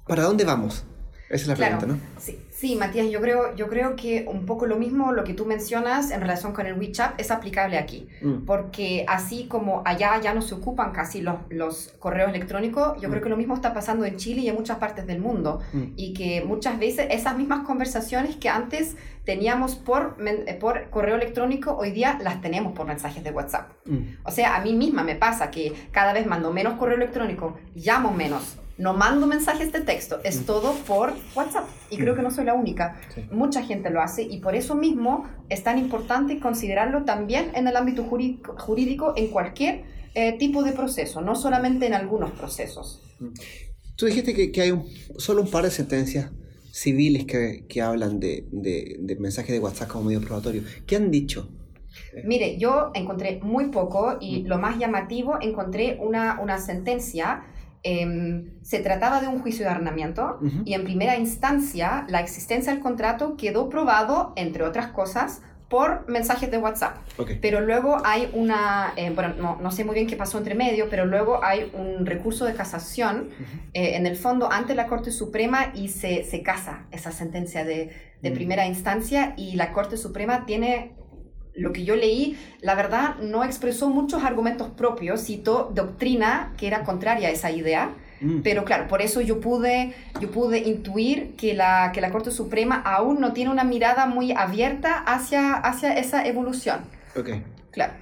¿Para 0.07 0.23
dónde 0.23 0.43
vamos? 0.43 0.85
Esa 1.27 1.41
es 1.41 1.47
la 1.47 1.55
pregunta, 1.55 1.87
¿no? 1.87 1.97
Sí, 2.19 2.39
sí, 2.51 2.75
Matías, 2.75 3.09
yo 3.09 3.19
creo, 3.19 3.55
yo 3.55 3.67
creo 3.67 3.95
que 3.95 4.25
un 4.29 4.45
poco 4.45 4.67
lo 4.67 4.75
mismo, 4.75 5.11
lo 5.11 5.23
que 5.23 5.33
tú 5.33 5.45
mencionas 5.45 6.11
en 6.11 6.21
relación 6.21 6.53
con 6.53 6.67
el 6.67 6.77
WeChat, 6.77 7.19
es 7.19 7.31
aplicable 7.31 7.79
aquí. 7.79 8.07
Mm. 8.21 8.45
Porque 8.45 9.05
así 9.07 9.47
como 9.47 9.81
allá 9.85 10.21
ya 10.21 10.35
no 10.35 10.43
se 10.43 10.53
ocupan 10.53 10.91
casi 10.91 11.21
los, 11.21 11.37
los 11.49 11.95
correos 11.97 12.29
electrónicos, 12.29 13.01
yo 13.01 13.09
creo 13.09 13.21
mm. 13.21 13.23
que 13.23 13.29
lo 13.29 13.37
mismo 13.37 13.55
está 13.55 13.73
pasando 13.73 14.05
en 14.05 14.17
Chile 14.17 14.41
y 14.41 14.49
en 14.49 14.55
muchas 14.55 14.77
partes 14.77 15.07
del 15.07 15.19
mundo. 15.19 15.61
Mm. 15.73 15.83
Y 15.95 16.13
que 16.13 16.43
muchas 16.45 16.77
veces 16.77 17.07
esas 17.09 17.35
mismas 17.35 17.65
conversaciones 17.65 18.35
que 18.35 18.49
antes 18.49 18.95
teníamos 19.23 19.75
por, 19.75 20.17
por 20.59 20.89
correo 20.91 21.15
electrónico, 21.15 21.75
hoy 21.75 21.89
día 21.89 22.19
las 22.21 22.39
tenemos 22.41 22.73
por 22.73 22.85
mensajes 22.85 23.23
de 23.23 23.31
WhatsApp. 23.31 23.71
O 24.23 24.29
sea, 24.29 24.55
a 24.55 24.61
mí 24.61 24.73
misma 24.73 25.03
me 25.03 25.15
pasa 25.15 25.49
que 25.49 25.73
cada 25.91 26.13
vez 26.13 26.27
mando 26.27 26.53
menos 26.53 26.75
correo 26.75 26.95
electrónico, 26.95 27.57
llamo 27.73 28.11
menos 28.11 28.57
no 28.77 28.93
mando 28.93 29.25
mensajes 29.25 29.71
de 29.71 29.81
texto, 29.81 30.19
es 30.23 30.41
mm. 30.41 30.43
todo 30.43 30.73
por 30.85 31.13
WhatsApp. 31.35 31.67
Y 31.89 31.97
creo 31.97 32.15
que 32.15 32.21
no 32.21 32.31
soy 32.31 32.45
la 32.45 32.53
única. 32.53 32.99
Mucha 33.31 33.63
gente 33.63 33.89
lo 33.89 34.01
hace 34.01 34.23
y 34.23 34.39
por 34.39 34.55
eso 34.55 34.75
mismo 34.75 35.27
es 35.49 35.63
tan 35.63 35.77
importante 35.77 36.39
considerarlo 36.39 37.03
también 37.05 37.51
en 37.55 37.67
el 37.67 37.75
ámbito 37.75 38.03
jurídico, 38.03 39.13
en 39.15 39.27
cualquier 39.27 39.83
eh, 40.13 40.37
tipo 40.37 40.63
de 40.63 40.73
proceso, 40.73 41.21
no 41.21 41.35
solamente 41.35 41.85
en 41.85 41.93
algunos 41.93 42.31
procesos. 42.31 43.01
Mm. 43.19 43.33
Tú 43.95 44.07
dijiste 44.07 44.51
que, 44.51 44.61
hay 44.61 44.73
solo 45.17 45.41
un 45.41 45.49
par 45.49 45.63
de 45.63 45.71
sentencias 45.71 46.29
civiles 46.69 47.25
que, 47.25 47.81
hablan 47.81 48.19
de, 48.19 48.45
de, 48.51 49.15
mensajes 49.17 49.51
de 49.51 49.59
WhatsApp 49.59 49.87
como 49.87 50.05
medio 50.05 50.19
probatorio. 50.19 50.63
¿Qué 50.85 50.97
han 50.97 51.11
dicho? 51.11 51.49
Mire, 52.25 52.57
yo 52.57 52.91
encontré 52.93 53.39
muy 53.41 53.67
poco 53.69 54.17
y 54.19 54.43
mm. 54.43 54.47
lo 54.47 54.57
más 54.57 54.77
llamativo, 54.77 55.37
encontré 55.41 55.97
una, 56.01 56.41
una 56.41 56.57
sentencia 56.59 57.45
Em, 57.87 58.49
se 58.63 58.79
trataba 58.79 59.21
de 59.21 59.27
un 59.27 59.41
juicio 59.41 59.63
de 59.63 59.69
arrendamiento 59.69 60.39
y 60.65 60.73
en 60.73 60.85
primera 60.85 61.17
instancia 61.17 62.07
la 62.09 62.19
existencia 62.19 62.73
del 62.73 62.81
contrato 62.81 63.37
quedó 63.37 63.69
probado, 63.69 64.33
entre 64.35 64.63
otras 64.63 64.87
cosas, 64.87 65.43
por 65.69 66.09
mensajes 66.09 66.49
de 66.49 66.57
WhatsApp. 66.57 66.97
Pero 67.41 67.61
luego 67.61 68.01
hay 68.03 68.27
una, 68.33 68.91
eh, 68.95 69.11
bueno, 69.11 69.35
no, 69.37 69.59
no, 69.61 69.71
sé 69.71 69.83
muy 69.83 69.93
bien 69.93 70.07
qué 70.07 70.15
pasó 70.15 70.39
entre 70.39 70.55
medio, 70.55 70.89
pero 70.89 71.05
luego 71.05 71.43
hay 71.43 71.71
un 71.75 72.07
recurso 72.07 72.45
de 72.45 72.55
casación 72.55 73.29
eh, 73.73 73.95
en 73.95 74.07
el 74.07 74.15
fondo 74.15 74.51
ante 74.51 74.73
la 74.73 74.87
Corte 74.87 75.11
Suprema 75.11 75.71
y 75.75 75.89
se, 75.89 76.23
se 76.23 76.41
casa 76.41 76.87
esa 76.91 77.11
sentencia 77.11 77.63
de, 77.63 77.91
de 78.23 78.31
primera 78.31 78.65
instancia 78.65 79.35
y 79.37 79.57
la 79.57 79.71
Corte 79.71 79.97
Suprema 79.97 80.47
tiene 80.47 80.95
lo 81.55 81.71
que 81.71 81.85
yo 81.85 81.95
leí, 81.95 82.37
la 82.61 82.75
verdad, 82.75 83.15
no 83.21 83.43
expresó 83.43 83.89
muchos 83.89 84.23
argumentos 84.23 84.69
propios, 84.69 85.21
citó 85.21 85.71
doctrina 85.73 86.53
que 86.57 86.67
era 86.67 86.83
contraria 86.83 87.29
a 87.29 87.31
esa 87.31 87.51
idea. 87.51 87.95
Mm. 88.21 88.41
Pero 88.41 88.63
claro, 88.65 88.87
por 88.87 89.01
eso 89.01 89.21
yo 89.21 89.39
pude, 89.39 89.93
yo 90.21 90.31
pude 90.31 90.59
intuir 90.59 91.35
que 91.35 91.53
la, 91.53 91.91
que 91.93 92.01
la 92.01 92.11
Corte 92.11 92.31
Suprema 92.31 92.75
aún 92.75 93.19
no 93.19 93.33
tiene 93.33 93.51
una 93.51 93.63
mirada 93.63 94.05
muy 94.05 94.31
abierta 94.31 94.97
hacia, 94.97 95.53
hacia 95.53 95.97
esa 95.97 96.25
evolución. 96.25 96.81
Ok. 97.15 97.29
Claro. 97.71 97.93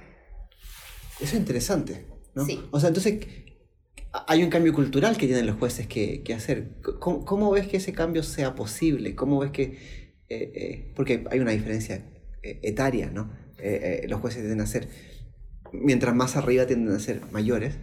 Eso 1.20 1.24
es 1.24 1.34
interesante, 1.34 2.06
¿no? 2.34 2.44
Sí. 2.44 2.60
O 2.70 2.80
sea, 2.80 2.88
entonces 2.88 3.26
hay 4.28 4.42
un 4.42 4.50
cambio 4.50 4.72
cultural 4.72 5.16
que 5.16 5.26
tienen 5.26 5.46
los 5.46 5.56
jueces 5.56 5.86
que, 5.86 6.22
que 6.22 6.34
hacer. 6.34 6.70
¿Cómo, 7.00 7.50
ves 7.50 7.66
que 7.66 7.78
ese 7.78 7.92
cambio 7.92 8.22
sea 8.22 8.54
posible? 8.54 9.14
¿Cómo 9.14 9.38
ves 9.38 9.50
que... 9.50 10.04
Eh, 10.28 10.52
eh, 10.54 10.92
porque 10.96 11.24
hay 11.30 11.38
una 11.38 11.50
diferencia 11.50 12.02
eh, 12.42 12.60
etaria, 12.62 13.10
¿no? 13.10 13.30
Eh, 13.58 14.02
eh, 14.04 14.08
los 14.08 14.20
jueces 14.20 14.40
tienden 14.40 14.60
a 14.60 14.66
ser, 14.66 14.88
mientras 15.72 16.14
más 16.14 16.36
arriba 16.36 16.66
tienden 16.66 16.94
a 16.94 16.98
ser 16.98 17.20
mayores, 17.30 17.78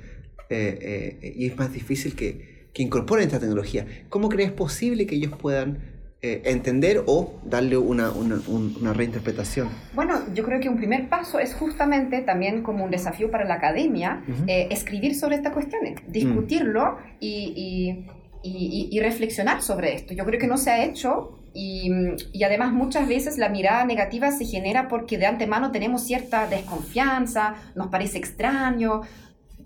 eh, 0.50 1.34
y 1.36 1.48
es 1.48 1.58
más 1.58 1.72
difícil 1.72 2.16
que, 2.16 2.70
que, 2.74 2.84
incorporen 2.84 3.26
esta 3.26 3.40
tecnología. 3.40 3.86
¿Cómo 4.10 4.28
crees 4.28 4.52
posible 4.52 5.06
que 5.06 5.16
ellos 5.16 5.34
puedan 5.38 6.02
entender 6.24 7.04
o 7.08 7.40
darle 7.46 7.78
una, 7.78 8.12
una, 8.12 8.40
una, 8.48 8.94
reinterpretación? 8.94 9.70
Bueno, 9.96 10.22
yo 10.36 10.44
creo 10.44 10.60
que 10.60 10.70
un 10.70 10.78
primer 10.78 11.10
paso 11.10 11.40
es 11.40 11.56
justamente 11.56 12.22
también 12.22 12.62
como 12.62 12.86
un 12.86 12.92
desafío 12.92 13.32
para 13.32 13.44
la 13.46 13.56
academia, 13.56 14.24
escribir 14.48 15.16
sobre 15.16 15.38
estas 15.38 15.54
cuestiones, 15.54 16.00
discutirlo 16.08 16.98
y, 17.20 18.06
y, 18.44 18.90
y, 18.92 19.00
reflexionar 19.00 19.64
sobre 19.64 19.96
esto. 19.96 20.14
Yo 20.14 20.24
creo 20.26 20.40
que 20.40 20.48
no 20.48 20.58
se 20.58 20.70
ha 20.70 20.84
hecho 20.84 21.41
y, 21.54 22.44
además 22.44 22.72
muchas 22.72 23.08
veces 23.08 23.38
la 23.38 23.50
mirada 23.50 23.86
negativa 23.86 24.32
se 24.32 24.46
genera 24.46 24.88
porque 24.88 25.18
de 25.18 25.26
antemano 25.26 25.72
tenemos 25.72 26.04
cierta 26.04 26.48
desconfianza, 26.48 27.56
nos 27.76 27.88
parece 27.88 28.18
extraño, 28.18 29.02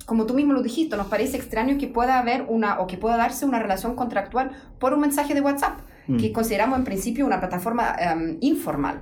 como 0.06 0.26
tú 0.26 0.34
mismo 0.34 0.54
lo 0.54 0.62
dijiste, 0.62 0.98
nos 0.98 1.08
parece 1.08 1.38
extraño 1.38 1.78
que 1.78 1.88
pueda 1.88 2.20
haber 2.20 2.44
una 2.48 2.80
o 2.80 2.88
que 2.88 2.98
pueda 2.98 3.18
darse 3.18 3.46
una 3.46 3.60
relación 3.60 3.96
contractual 3.96 4.52
por 4.80 4.94
un 4.94 5.02
mensaje 5.02 5.34
de 5.34 5.42
WhatsApp 5.42 5.80
que 6.08 6.30
mm. 6.30 6.34
consideramos 6.34 6.80
en 6.80 6.86
principio 6.86 7.26
una 7.26 7.40
plataforma 7.40 7.96
em, 8.00 8.38
informal. 8.42 9.02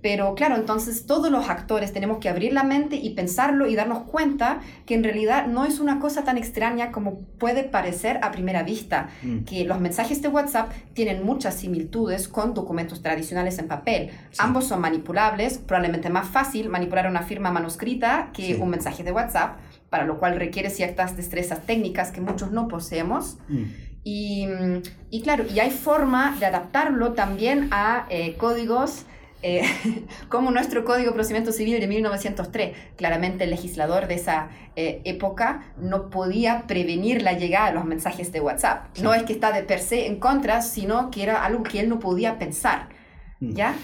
Pero 0.00 0.34
claro, 0.34 0.54
entonces 0.54 1.06
todos 1.06 1.30
los 1.30 1.48
actores 1.48 1.92
tenemos 1.92 2.18
que 2.18 2.28
abrir 2.28 2.52
la 2.52 2.62
mente 2.62 2.96
y 2.96 3.10
pensarlo 3.10 3.66
y 3.66 3.74
darnos 3.74 4.04
cuenta 4.04 4.60
que 4.84 4.94
en 4.94 5.02
realidad 5.02 5.48
no 5.48 5.64
es 5.64 5.80
una 5.80 5.98
cosa 5.98 6.22
tan 6.22 6.38
extraña 6.38 6.92
como 6.92 7.18
puede 7.38 7.64
parecer 7.64 8.20
a 8.22 8.30
primera 8.30 8.62
vista, 8.62 9.08
mm. 9.22 9.38
que 9.38 9.64
los 9.64 9.80
mensajes 9.80 10.22
de 10.22 10.28
WhatsApp 10.28 10.70
tienen 10.92 11.24
muchas 11.24 11.54
similitudes 11.54 12.28
con 12.28 12.54
documentos 12.54 13.02
tradicionales 13.02 13.58
en 13.58 13.66
papel. 13.66 14.10
Ambos 14.38 14.66
son 14.66 14.80
manipulables, 14.80 15.58
probablemente 15.58 16.10
más 16.10 16.28
fácil 16.28 16.68
manipular 16.68 17.08
una 17.08 17.22
firma 17.22 17.50
manuscrita 17.50 18.30
que 18.32 18.56
un 18.56 18.70
mensaje 18.70 19.02
de 19.02 19.12
WhatsApp, 19.12 19.58
para 19.90 20.04
lo 20.04 20.18
cual 20.18 20.36
requiere 20.36 20.70
ciertas 20.70 21.16
destrezas 21.16 21.64
técnicas 21.66 22.10
que 22.10 22.20
muchos 22.20 22.52
no 22.52 22.68
poseemos. 22.68 23.38
Mm. 23.48 23.64
Y, 24.08 24.46
y, 25.10 25.22
claro, 25.22 25.44
y 25.52 25.58
hay 25.58 25.72
forma 25.72 26.36
de 26.38 26.46
adaptarlo 26.46 27.14
también 27.14 27.70
a 27.72 28.06
eh, 28.08 28.36
códigos 28.36 29.04
eh, 29.42 29.62
como 30.28 30.52
nuestro 30.52 30.84
Código 30.84 31.10
de 31.10 31.14
Procedimiento 31.14 31.50
Civil 31.50 31.80
de 31.80 31.88
1903. 31.88 32.76
Claramente 32.94 33.42
el 33.42 33.50
legislador 33.50 34.06
de 34.06 34.14
esa 34.14 34.50
eh, 34.76 35.00
época 35.02 35.74
no 35.76 36.08
podía 36.08 36.68
prevenir 36.68 37.20
la 37.22 37.32
llegada 37.32 37.70
de 37.70 37.74
los 37.74 37.84
mensajes 37.84 38.30
de 38.30 38.40
WhatsApp. 38.40 38.96
No 39.02 39.12
es 39.12 39.24
que 39.24 39.32
está 39.32 39.50
de 39.50 39.64
per 39.64 39.80
se 39.80 40.06
en 40.06 40.20
contra, 40.20 40.62
sino 40.62 41.10
que 41.10 41.24
era 41.24 41.44
algo 41.44 41.64
que 41.64 41.80
él 41.80 41.88
no 41.88 41.98
podía 41.98 42.38
pensar. 42.38 42.90
Mm. 43.40 43.54
¿Ya? 43.54 43.74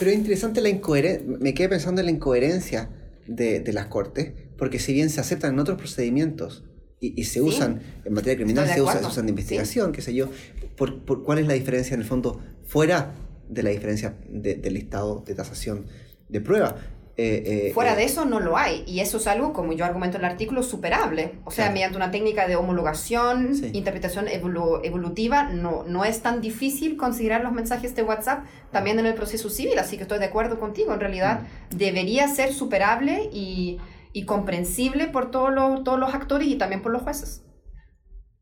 Pero 0.00 0.10
es 0.10 0.16
interesante 0.16 0.62
la 0.62 0.68
incoherencia, 0.68 1.24
me 1.28 1.54
quedé 1.54 1.68
pensando 1.68 2.00
en 2.00 2.06
la 2.06 2.10
incoherencia 2.10 2.90
de, 3.28 3.60
de 3.60 3.72
las 3.72 3.86
cortes, 3.86 4.32
porque 4.58 4.80
si 4.80 4.92
bien 4.92 5.10
se 5.10 5.20
aceptan 5.20 5.52
en 5.52 5.60
otros 5.60 5.78
procedimientos, 5.78 6.64
y, 7.00 7.24
se 7.24 7.42
usan 7.42 7.82
en 8.04 8.14
materia 8.14 8.36
criminal, 8.36 8.66
se, 8.68 8.80
usan 8.80 9.26
de 9.26 9.30
investigación, 9.30 9.92
qué 9.92 10.00
sé 10.00 10.14
yo. 10.14 10.30
Por, 10.76 11.00
por, 11.04 11.22
¿Cuál 11.22 11.38
es 11.38 11.46
la 11.46 11.54
diferencia 11.54 11.94
en 11.94 12.00
el 12.00 12.06
fondo 12.06 12.40
fuera 12.64 13.14
de 13.48 13.62
la 13.62 13.70
diferencia 13.70 14.16
del 14.28 14.76
estado 14.76 15.22
de 15.26 15.34
tasación 15.34 15.86
de 16.28 16.40
prueba? 16.40 16.76
Eh, 17.16 17.68
eh, 17.68 17.70
Fuera 17.72 17.94
de 17.94 18.04
eso 18.04 18.24
no 18.24 18.40
lo 18.40 18.56
hay. 18.56 18.82
Y 18.86 19.00
eso 19.00 19.18
es 19.18 19.26
algo, 19.26 19.52
como 19.52 19.72
yo 19.72 19.84
argumento 19.84 20.16
en 20.18 20.24
el 20.24 20.30
artículo, 20.30 20.62
superable. 20.62 21.34
O 21.44 21.50
sea, 21.50 21.70
mediante 21.70 21.96
una 21.96 22.10
técnica 22.10 22.48
de 22.48 22.56
homologación, 22.56 23.52
interpretación 23.72 24.26
evolutiva, 24.28 25.44
no, 25.44 25.84
no 25.86 26.04
es 26.04 26.20
tan 26.20 26.40
difícil 26.40 26.96
considerar 26.96 27.42
los 27.42 27.52
mensajes 27.52 27.94
de 27.94 28.02
WhatsApp 28.02 28.44
también 28.72 28.98
en 28.98 29.06
el 29.06 29.14
proceso 29.14 29.48
civil. 29.48 29.78
Así 29.78 29.96
que 29.96 30.02
estoy 30.02 30.18
de 30.18 30.24
acuerdo 30.24 30.58
contigo. 30.58 30.92
En 30.92 31.00
realidad 31.00 31.42
mm. 31.70 31.76
debería 31.76 32.28
ser 32.28 32.52
superable 32.52 33.30
y, 33.32 33.78
y 34.14 34.24
comprensible 34.24 35.08
por 35.08 35.30
todos 35.30 35.52
los, 35.52 35.84
todos 35.84 35.98
los 35.98 36.14
actores 36.14 36.48
y 36.48 36.56
también 36.56 36.80
por 36.80 36.92
los 36.92 37.02
jueces. 37.02 37.42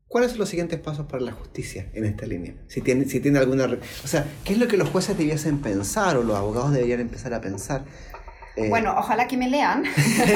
¿Cuáles 0.07 0.31
son 0.31 0.41
los 0.41 0.51
siguientes 0.51 0.79
pasos 0.79 1.07
para 1.07 1.23
la 1.23 1.33
justicia 1.33 1.91
en 1.95 2.05
esta 2.05 2.27
línea? 2.27 2.55
Si 2.69 2.83
tiene, 2.83 3.07
si 3.07 3.19
tiene 3.19 3.39
alguna... 3.39 3.65
O 3.65 4.07
sea, 4.07 4.27
¿qué 4.45 4.53
es 4.53 4.59
lo 4.59 4.69
que 4.69 4.77
los 4.77 4.91
jueces 4.91 5.17
debiesen 5.17 5.61
pensar 5.63 6.19
o 6.19 6.23
los 6.23 6.37
abogados 6.37 6.73
deberían 6.73 7.01
empezar 7.01 7.33
a 7.33 7.41
pensar? 7.41 7.87
Eh, 8.57 8.69
bueno, 8.69 8.95
ojalá 8.99 9.27
que 9.27 9.39
me 9.39 9.49
lean. 9.49 9.85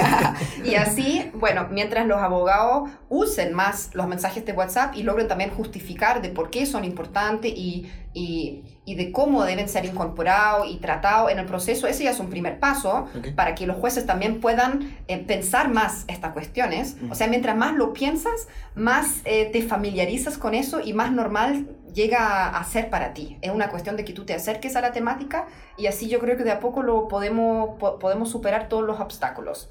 y 0.64 0.76
así, 0.76 1.30
bueno, 1.34 1.68
mientras 1.70 2.06
los 2.06 2.16
abogados 2.16 2.88
usen 3.10 3.52
más 3.52 3.90
los 3.92 4.08
mensajes 4.08 4.46
de 4.46 4.52
WhatsApp 4.52 4.94
y 4.96 5.02
logren 5.02 5.28
también 5.28 5.50
justificar 5.50 6.22
de 6.22 6.30
por 6.30 6.48
qué 6.48 6.64
son 6.64 6.82
importantes 6.84 7.52
y 7.54 7.86
y, 8.16 8.75
y, 8.86 8.94
de 8.94 9.12
cómo 9.12 9.44
deben 9.44 9.68
ser 9.68 9.84
incorporados 9.84 10.68
y 10.70 10.76
tratados 10.76 11.30
en 11.30 11.38
el 11.38 11.46
proceso, 11.46 11.86
ese 11.86 12.04
ya 12.04 12.10
es 12.10 12.20
un 12.20 12.30
primer 12.30 12.58
paso 12.60 13.08
para 13.34 13.54
que 13.54 13.66
los 13.66 13.76
jueces 13.76 14.06
también 14.06 14.40
puedan 14.40 14.96
eh, 15.08 15.18
pensar 15.18 15.68
más 15.68 16.04
estas 16.08 16.32
cuestiones. 16.32 16.96
O 17.10 17.14
sea, 17.14 17.26
mientras 17.26 17.56
más 17.56 17.74
lo 17.74 17.92
piensas, 17.92 18.48
más 18.74 19.20
eh, 19.24 19.50
te 19.52 19.62
familiarizas 19.62 20.38
con 20.38 20.54
eso 20.54 20.80
y 20.80 20.92
más 20.92 21.12
normal 21.12 21.66
llega 21.92 22.48
a 22.48 22.64
ser 22.64 22.88
para 22.90 23.12
ti. 23.12 23.38
Es 23.40 23.50
una 23.50 23.70
cuestión 23.70 23.96
de 23.96 24.04
que 24.04 24.12
tú 24.12 24.24
te 24.24 24.34
acerques 24.34 24.76
a 24.76 24.80
la 24.80 24.92
temática 24.92 25.46
y 25.76 25.86
así 25.86 26.08
yo 26.08 26.18
creo 26.20 26.36
que 26.36 26.44
de 26.44 26.52
a 26.52 26.60
poco 26.60 26.82
lo 26.82 27.08
podemos, 27.08 27.78
podemos 27.78 28.30
superar 28.30 28.68
todos 28.68 28.84
los 28.84 29.00
obstáculos. 29.00 29.68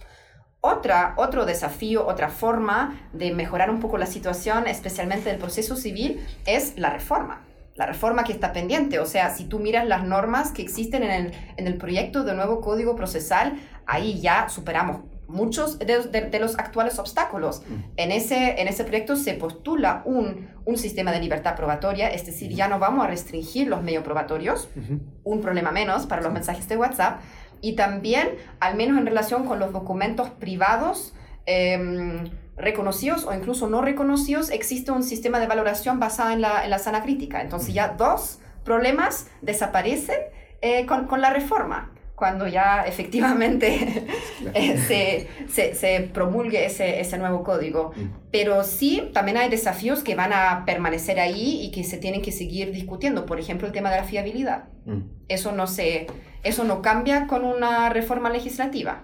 Otra, 0.62 1.14
otro 1.18 1.46
desafío, 1.46 2.08
otra 2.08 2.30
forma 2.30 3.10
de 3.14 3.34
mejorar 3.34 3.70
un 3.70 3.80
poco 3.80 3.98
la 3.98 4.08
situación, 4.08 4.68
especialmente 4.68 5.30
del 5.30 5.38
proceso 5.38 5.76
civil, 5.76 6.26
es 6.46 6.78
la 6.78 6.90
reforma 6.90 7.46
la 7.76 7.86
reforma 7.86 8.24
que 8.24 8.32
está 8.32 8.54
pendiente. 8.54 9.00
O 9.00 9.06
sea, 9.06 9.30
si 9.30 9.46
tú 9.46 9.60
miras 9.60 9.86
las 9.88 10.04
normas 10.04 10.52
que 10.52 10.62
existen 10.62 11.04
en 11.04 11.12
el, 11.12 11.32
en 11.58 11.68
el 11.68 11.78
proyecto 11.78 12.24
de 12.24 12.34
nuevo 12.34 12.62
código 12.62 12.96
procesal, 12.96 13.60
ahí 13.86 14.20
ya 14.22 14.50
superamos 14.50 15.02
muchos 15.28 15.80
de, 15.80 16.40
los 16.40 16.58
actuales 16.58 17.00
obstáculos. 17.00 17.64
Mm. 17.68 17.74
En 17.98 18.12
ese, 18.12 18.62
en 18.62 18.68
ese 18.68 18.84
proyecto 18.84 19.16
se 19.16 19.34
postula 19.34 20.04
un, 20.06 20.50
un, 20.66 20.78
sistema 20.78 21.12
de 21.12 21.20
libertad 21.20 21.56
probatoria, 21.56 22.10
es 22.10 22.26
decir, 22.26 22.52
ya 22.54 22.68
no 22.68 22.80
vamos 22.80 23.06
a 23.06 23.08
restringir 23.08 23.68
los 23.68 23.82
medios 23.82 24.04
probatorios, 24.04 24.70
un 25.24 25.42
problema 25.42 25.72
menos 25.72 26.06
para 26.06 26.22
los 26.22 26.32
mensajes 26.32 26.70
de 26.70 26.78
WhatsApp, 26.78 27.22
y 27.62 27.74
también, 27.74 28.30
al 28.60 28.76
menos 28.76 29.00
en 29.00 29.08
relación 29.08 29.46
con 29.46 29.60
los 29.60 29.74
documentos 29.74 30.30
privados, 30.30 31.16
eh, 31.48 32.30
reconocidos 32.58 33.26
o 33.26 33.34
incluso 33.34 33.68
no 33.68 33.82
reconocidos, 33.82 34.50
existe 34.50 34.92
un 34.92 35.04
sistema 35.04 35.40
de 35.40 35.48
valoración 35.48 36.00
basado 36.00 36.32
en 36.32 36.42
la, 36.42 36.64
en 36.64 36.70
la 36.70 36.80
sana 36.80 37.04
crítica. 37.04 37.42
Entonces 37.42 37.74
ya 37.74 37.90
dos 37.90 38.40
problemas 38.64 39.28
desaparecen 39.42 40.20
eh, 40.62 40.86
con, 40.86 41.06
con, 41.06 41.22
la 41.22 41.32
reforma, 41.32 41.92
cuando 42.16 42.48
ya 42.48 42.84
efectivamente 42.88 44.06
eh, 44.54 44.78
se, 44.78 45.28
se, 45.50 45.76
se, 45.76 46.02
promulgue 46.14 46.66
ese, 46.66 47.02
ese 47.02 47.18
nuevo 47.18 47.44
código. 47.44 47.92
Pero 48.32 48.64
sí, 48.64 49.10
también 49.14 49.38
hay 49.38 49.50
desafíos 49.50 50.02
que 50.02 50.16
van 50.16 50.32
a 50.34 50.64
permanecer 50.66 51.20
ahí 51.20 51.62
y 51.62 51.72
que 51.72 51.84
se 51.84 51.98
tienen 51.98 52.22
que 52.22 52.32
seguir 52.32 52.72
discutiendo. 52.72 53.26
Por 53.26 53.40
ejemplo, 53.40 53.68
el 53.68 53.74
tema 53.74 53.92
de 53.92 53.98
la 53.98 54.04
fiabilidad. 54.04 54.66
Eso, 55.28 55.52
no 55.52 55.68
se, 55.68 56.08
eso 56.44 56.64
no 56.64 56.82
cambia 56.82 57.28
con 57.28 57.44
una 57.44 57.90
reforma 57.90 58.30
legislativa 58.30 59.04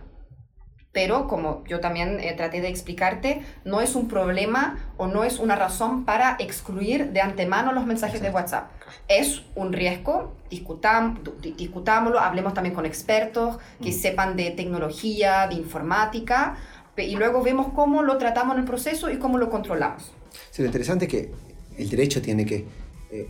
pero 0.92 1.28
como 1.28 1.64
yo 1.66 1.80
también 1.80 2.20
eh, 2.20 2.34
traté 2.36 2.60
de 2.60 2.68
explicarte, 2.68 3.44
no 3.64 3.82
es 3.82 3.96
un 3.96 4.08
problema 4.08 4.78
o 4.98 5.08
no 5.08 5.24
es 5.24 5.40
una 5.40 5.56
razón 5.56 6.04
para 6.04 6.36
excluir 6.40 7.12
de 7.12 7.22
antemano 7.22 7.72
los 7.72 7.86
mensajes 7.86 8.22
de 8.22 8.30
WhatsApp. 8.30 8.70
Es 9.08 9.44
un 9.56 9.72
riesgo, 9.72 10.34
discutam, 10.50 11.24
discutámoslo, 11.42 12.20
hablemos 12.20 12.54
también 12.54 12.76
con 12.76 12.86
expertos 12.86 13.58
que 13.82 13.92
mm. 13.92 13.94
sepan 13.94 14.36
de 14.36 14.52
tecnología, 14.52 15.48
de 15.48 15.56
informática, 15.56 16.58
y 16.98 17.16
luego 17.16 17.42
vemos 17.42 17.68
cómo 17.74 18.04
lo 18.04 18.18
tratamos 18.18 18.56
en 18.56 18.62
el 18.62 18.66
proceso 18.66 19.10
y 19.10 19.18
cómo 19.18 19.38
lo 19.38 19.50
controlamos. 19.50 20.12
Sí, 20.52 20.62
lo 20.62 20.68
interesante 20.68 21.06
es 21.06 21.12
que 21.12 21.32
el 21.78 21.90
derecho 21.90 22.22
tiene 22.22 22.46
que 22.46 22.66
eh, 23.12 23.28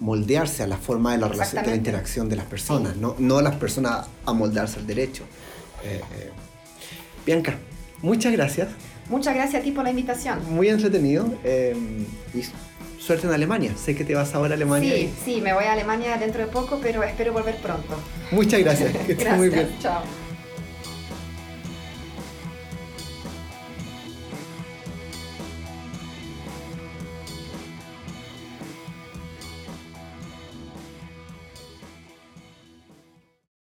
moldearse 0.00 0.62
a 0.62 0.66
la 0.66 0.78
forma 0.78 1.12
de 1.12 1.18
la, 1.18 1.28
relación, 1.28 1.62
de 1.62 1.70
la 1.70 1.76
interacción 1.76 2.28
de 2.30 2.36
las 2.36 2.46
personas, 2.46 2.96
no, 2.96 3.14
no 3.18 3.42
las 3.42 3.56
personas 3.56 4.08
a 4.24 4.32
moldearse 4.32 4.80
al 4.80 4.86
derecho. 4.86 5.24
Eh, 5.84 6.00
Bianca, 7.24 7.54
muchas 8.02 8.32
gracias. 8.32 8.68
Muchas 9.08 9.34
gracias 9.34 9.60
a 9.60 9.64
ti 9.64 9.72
por 9.72 9.84
la 9.84 9.90
invitación. 9.90 10.38
Muy 10.54 10.68
entretenido. 10.68 11.26
Eh, 11.44 11.74
y 12.34 12.42
suerte 13.00 13.26
en 13.26 13.32
Alemania. 13.32 13.72
Sé 13.76 13.94
que 13.94 14.04
te 14.04 14.14
vas 14.14 14.34
ahora 14.34 14.54
a 14.54 14.56
Alemania. 14.56 14.94
Sí, 14.94 15.12
sí, 15.24 15.40
me 15.40 15.52
voy 15.52 15.64
a 15.64 15.72
Alemania 15.72 16.16
dentro 16.16 16.40
de 16.40 16.46
poco, 16.46 16.78
pero 16.82 17.02
espero 17.02 17.32
volver 17.32 17.56
pronto. 17.56 17.96
Muchas 18.30 18.60
gracias. 18.60 18.96
Que 19.06 19.12
estés 19.12 19.36
muy 19.36 19.48
bien. 19.48 19.68
Chao. 19.80 20.02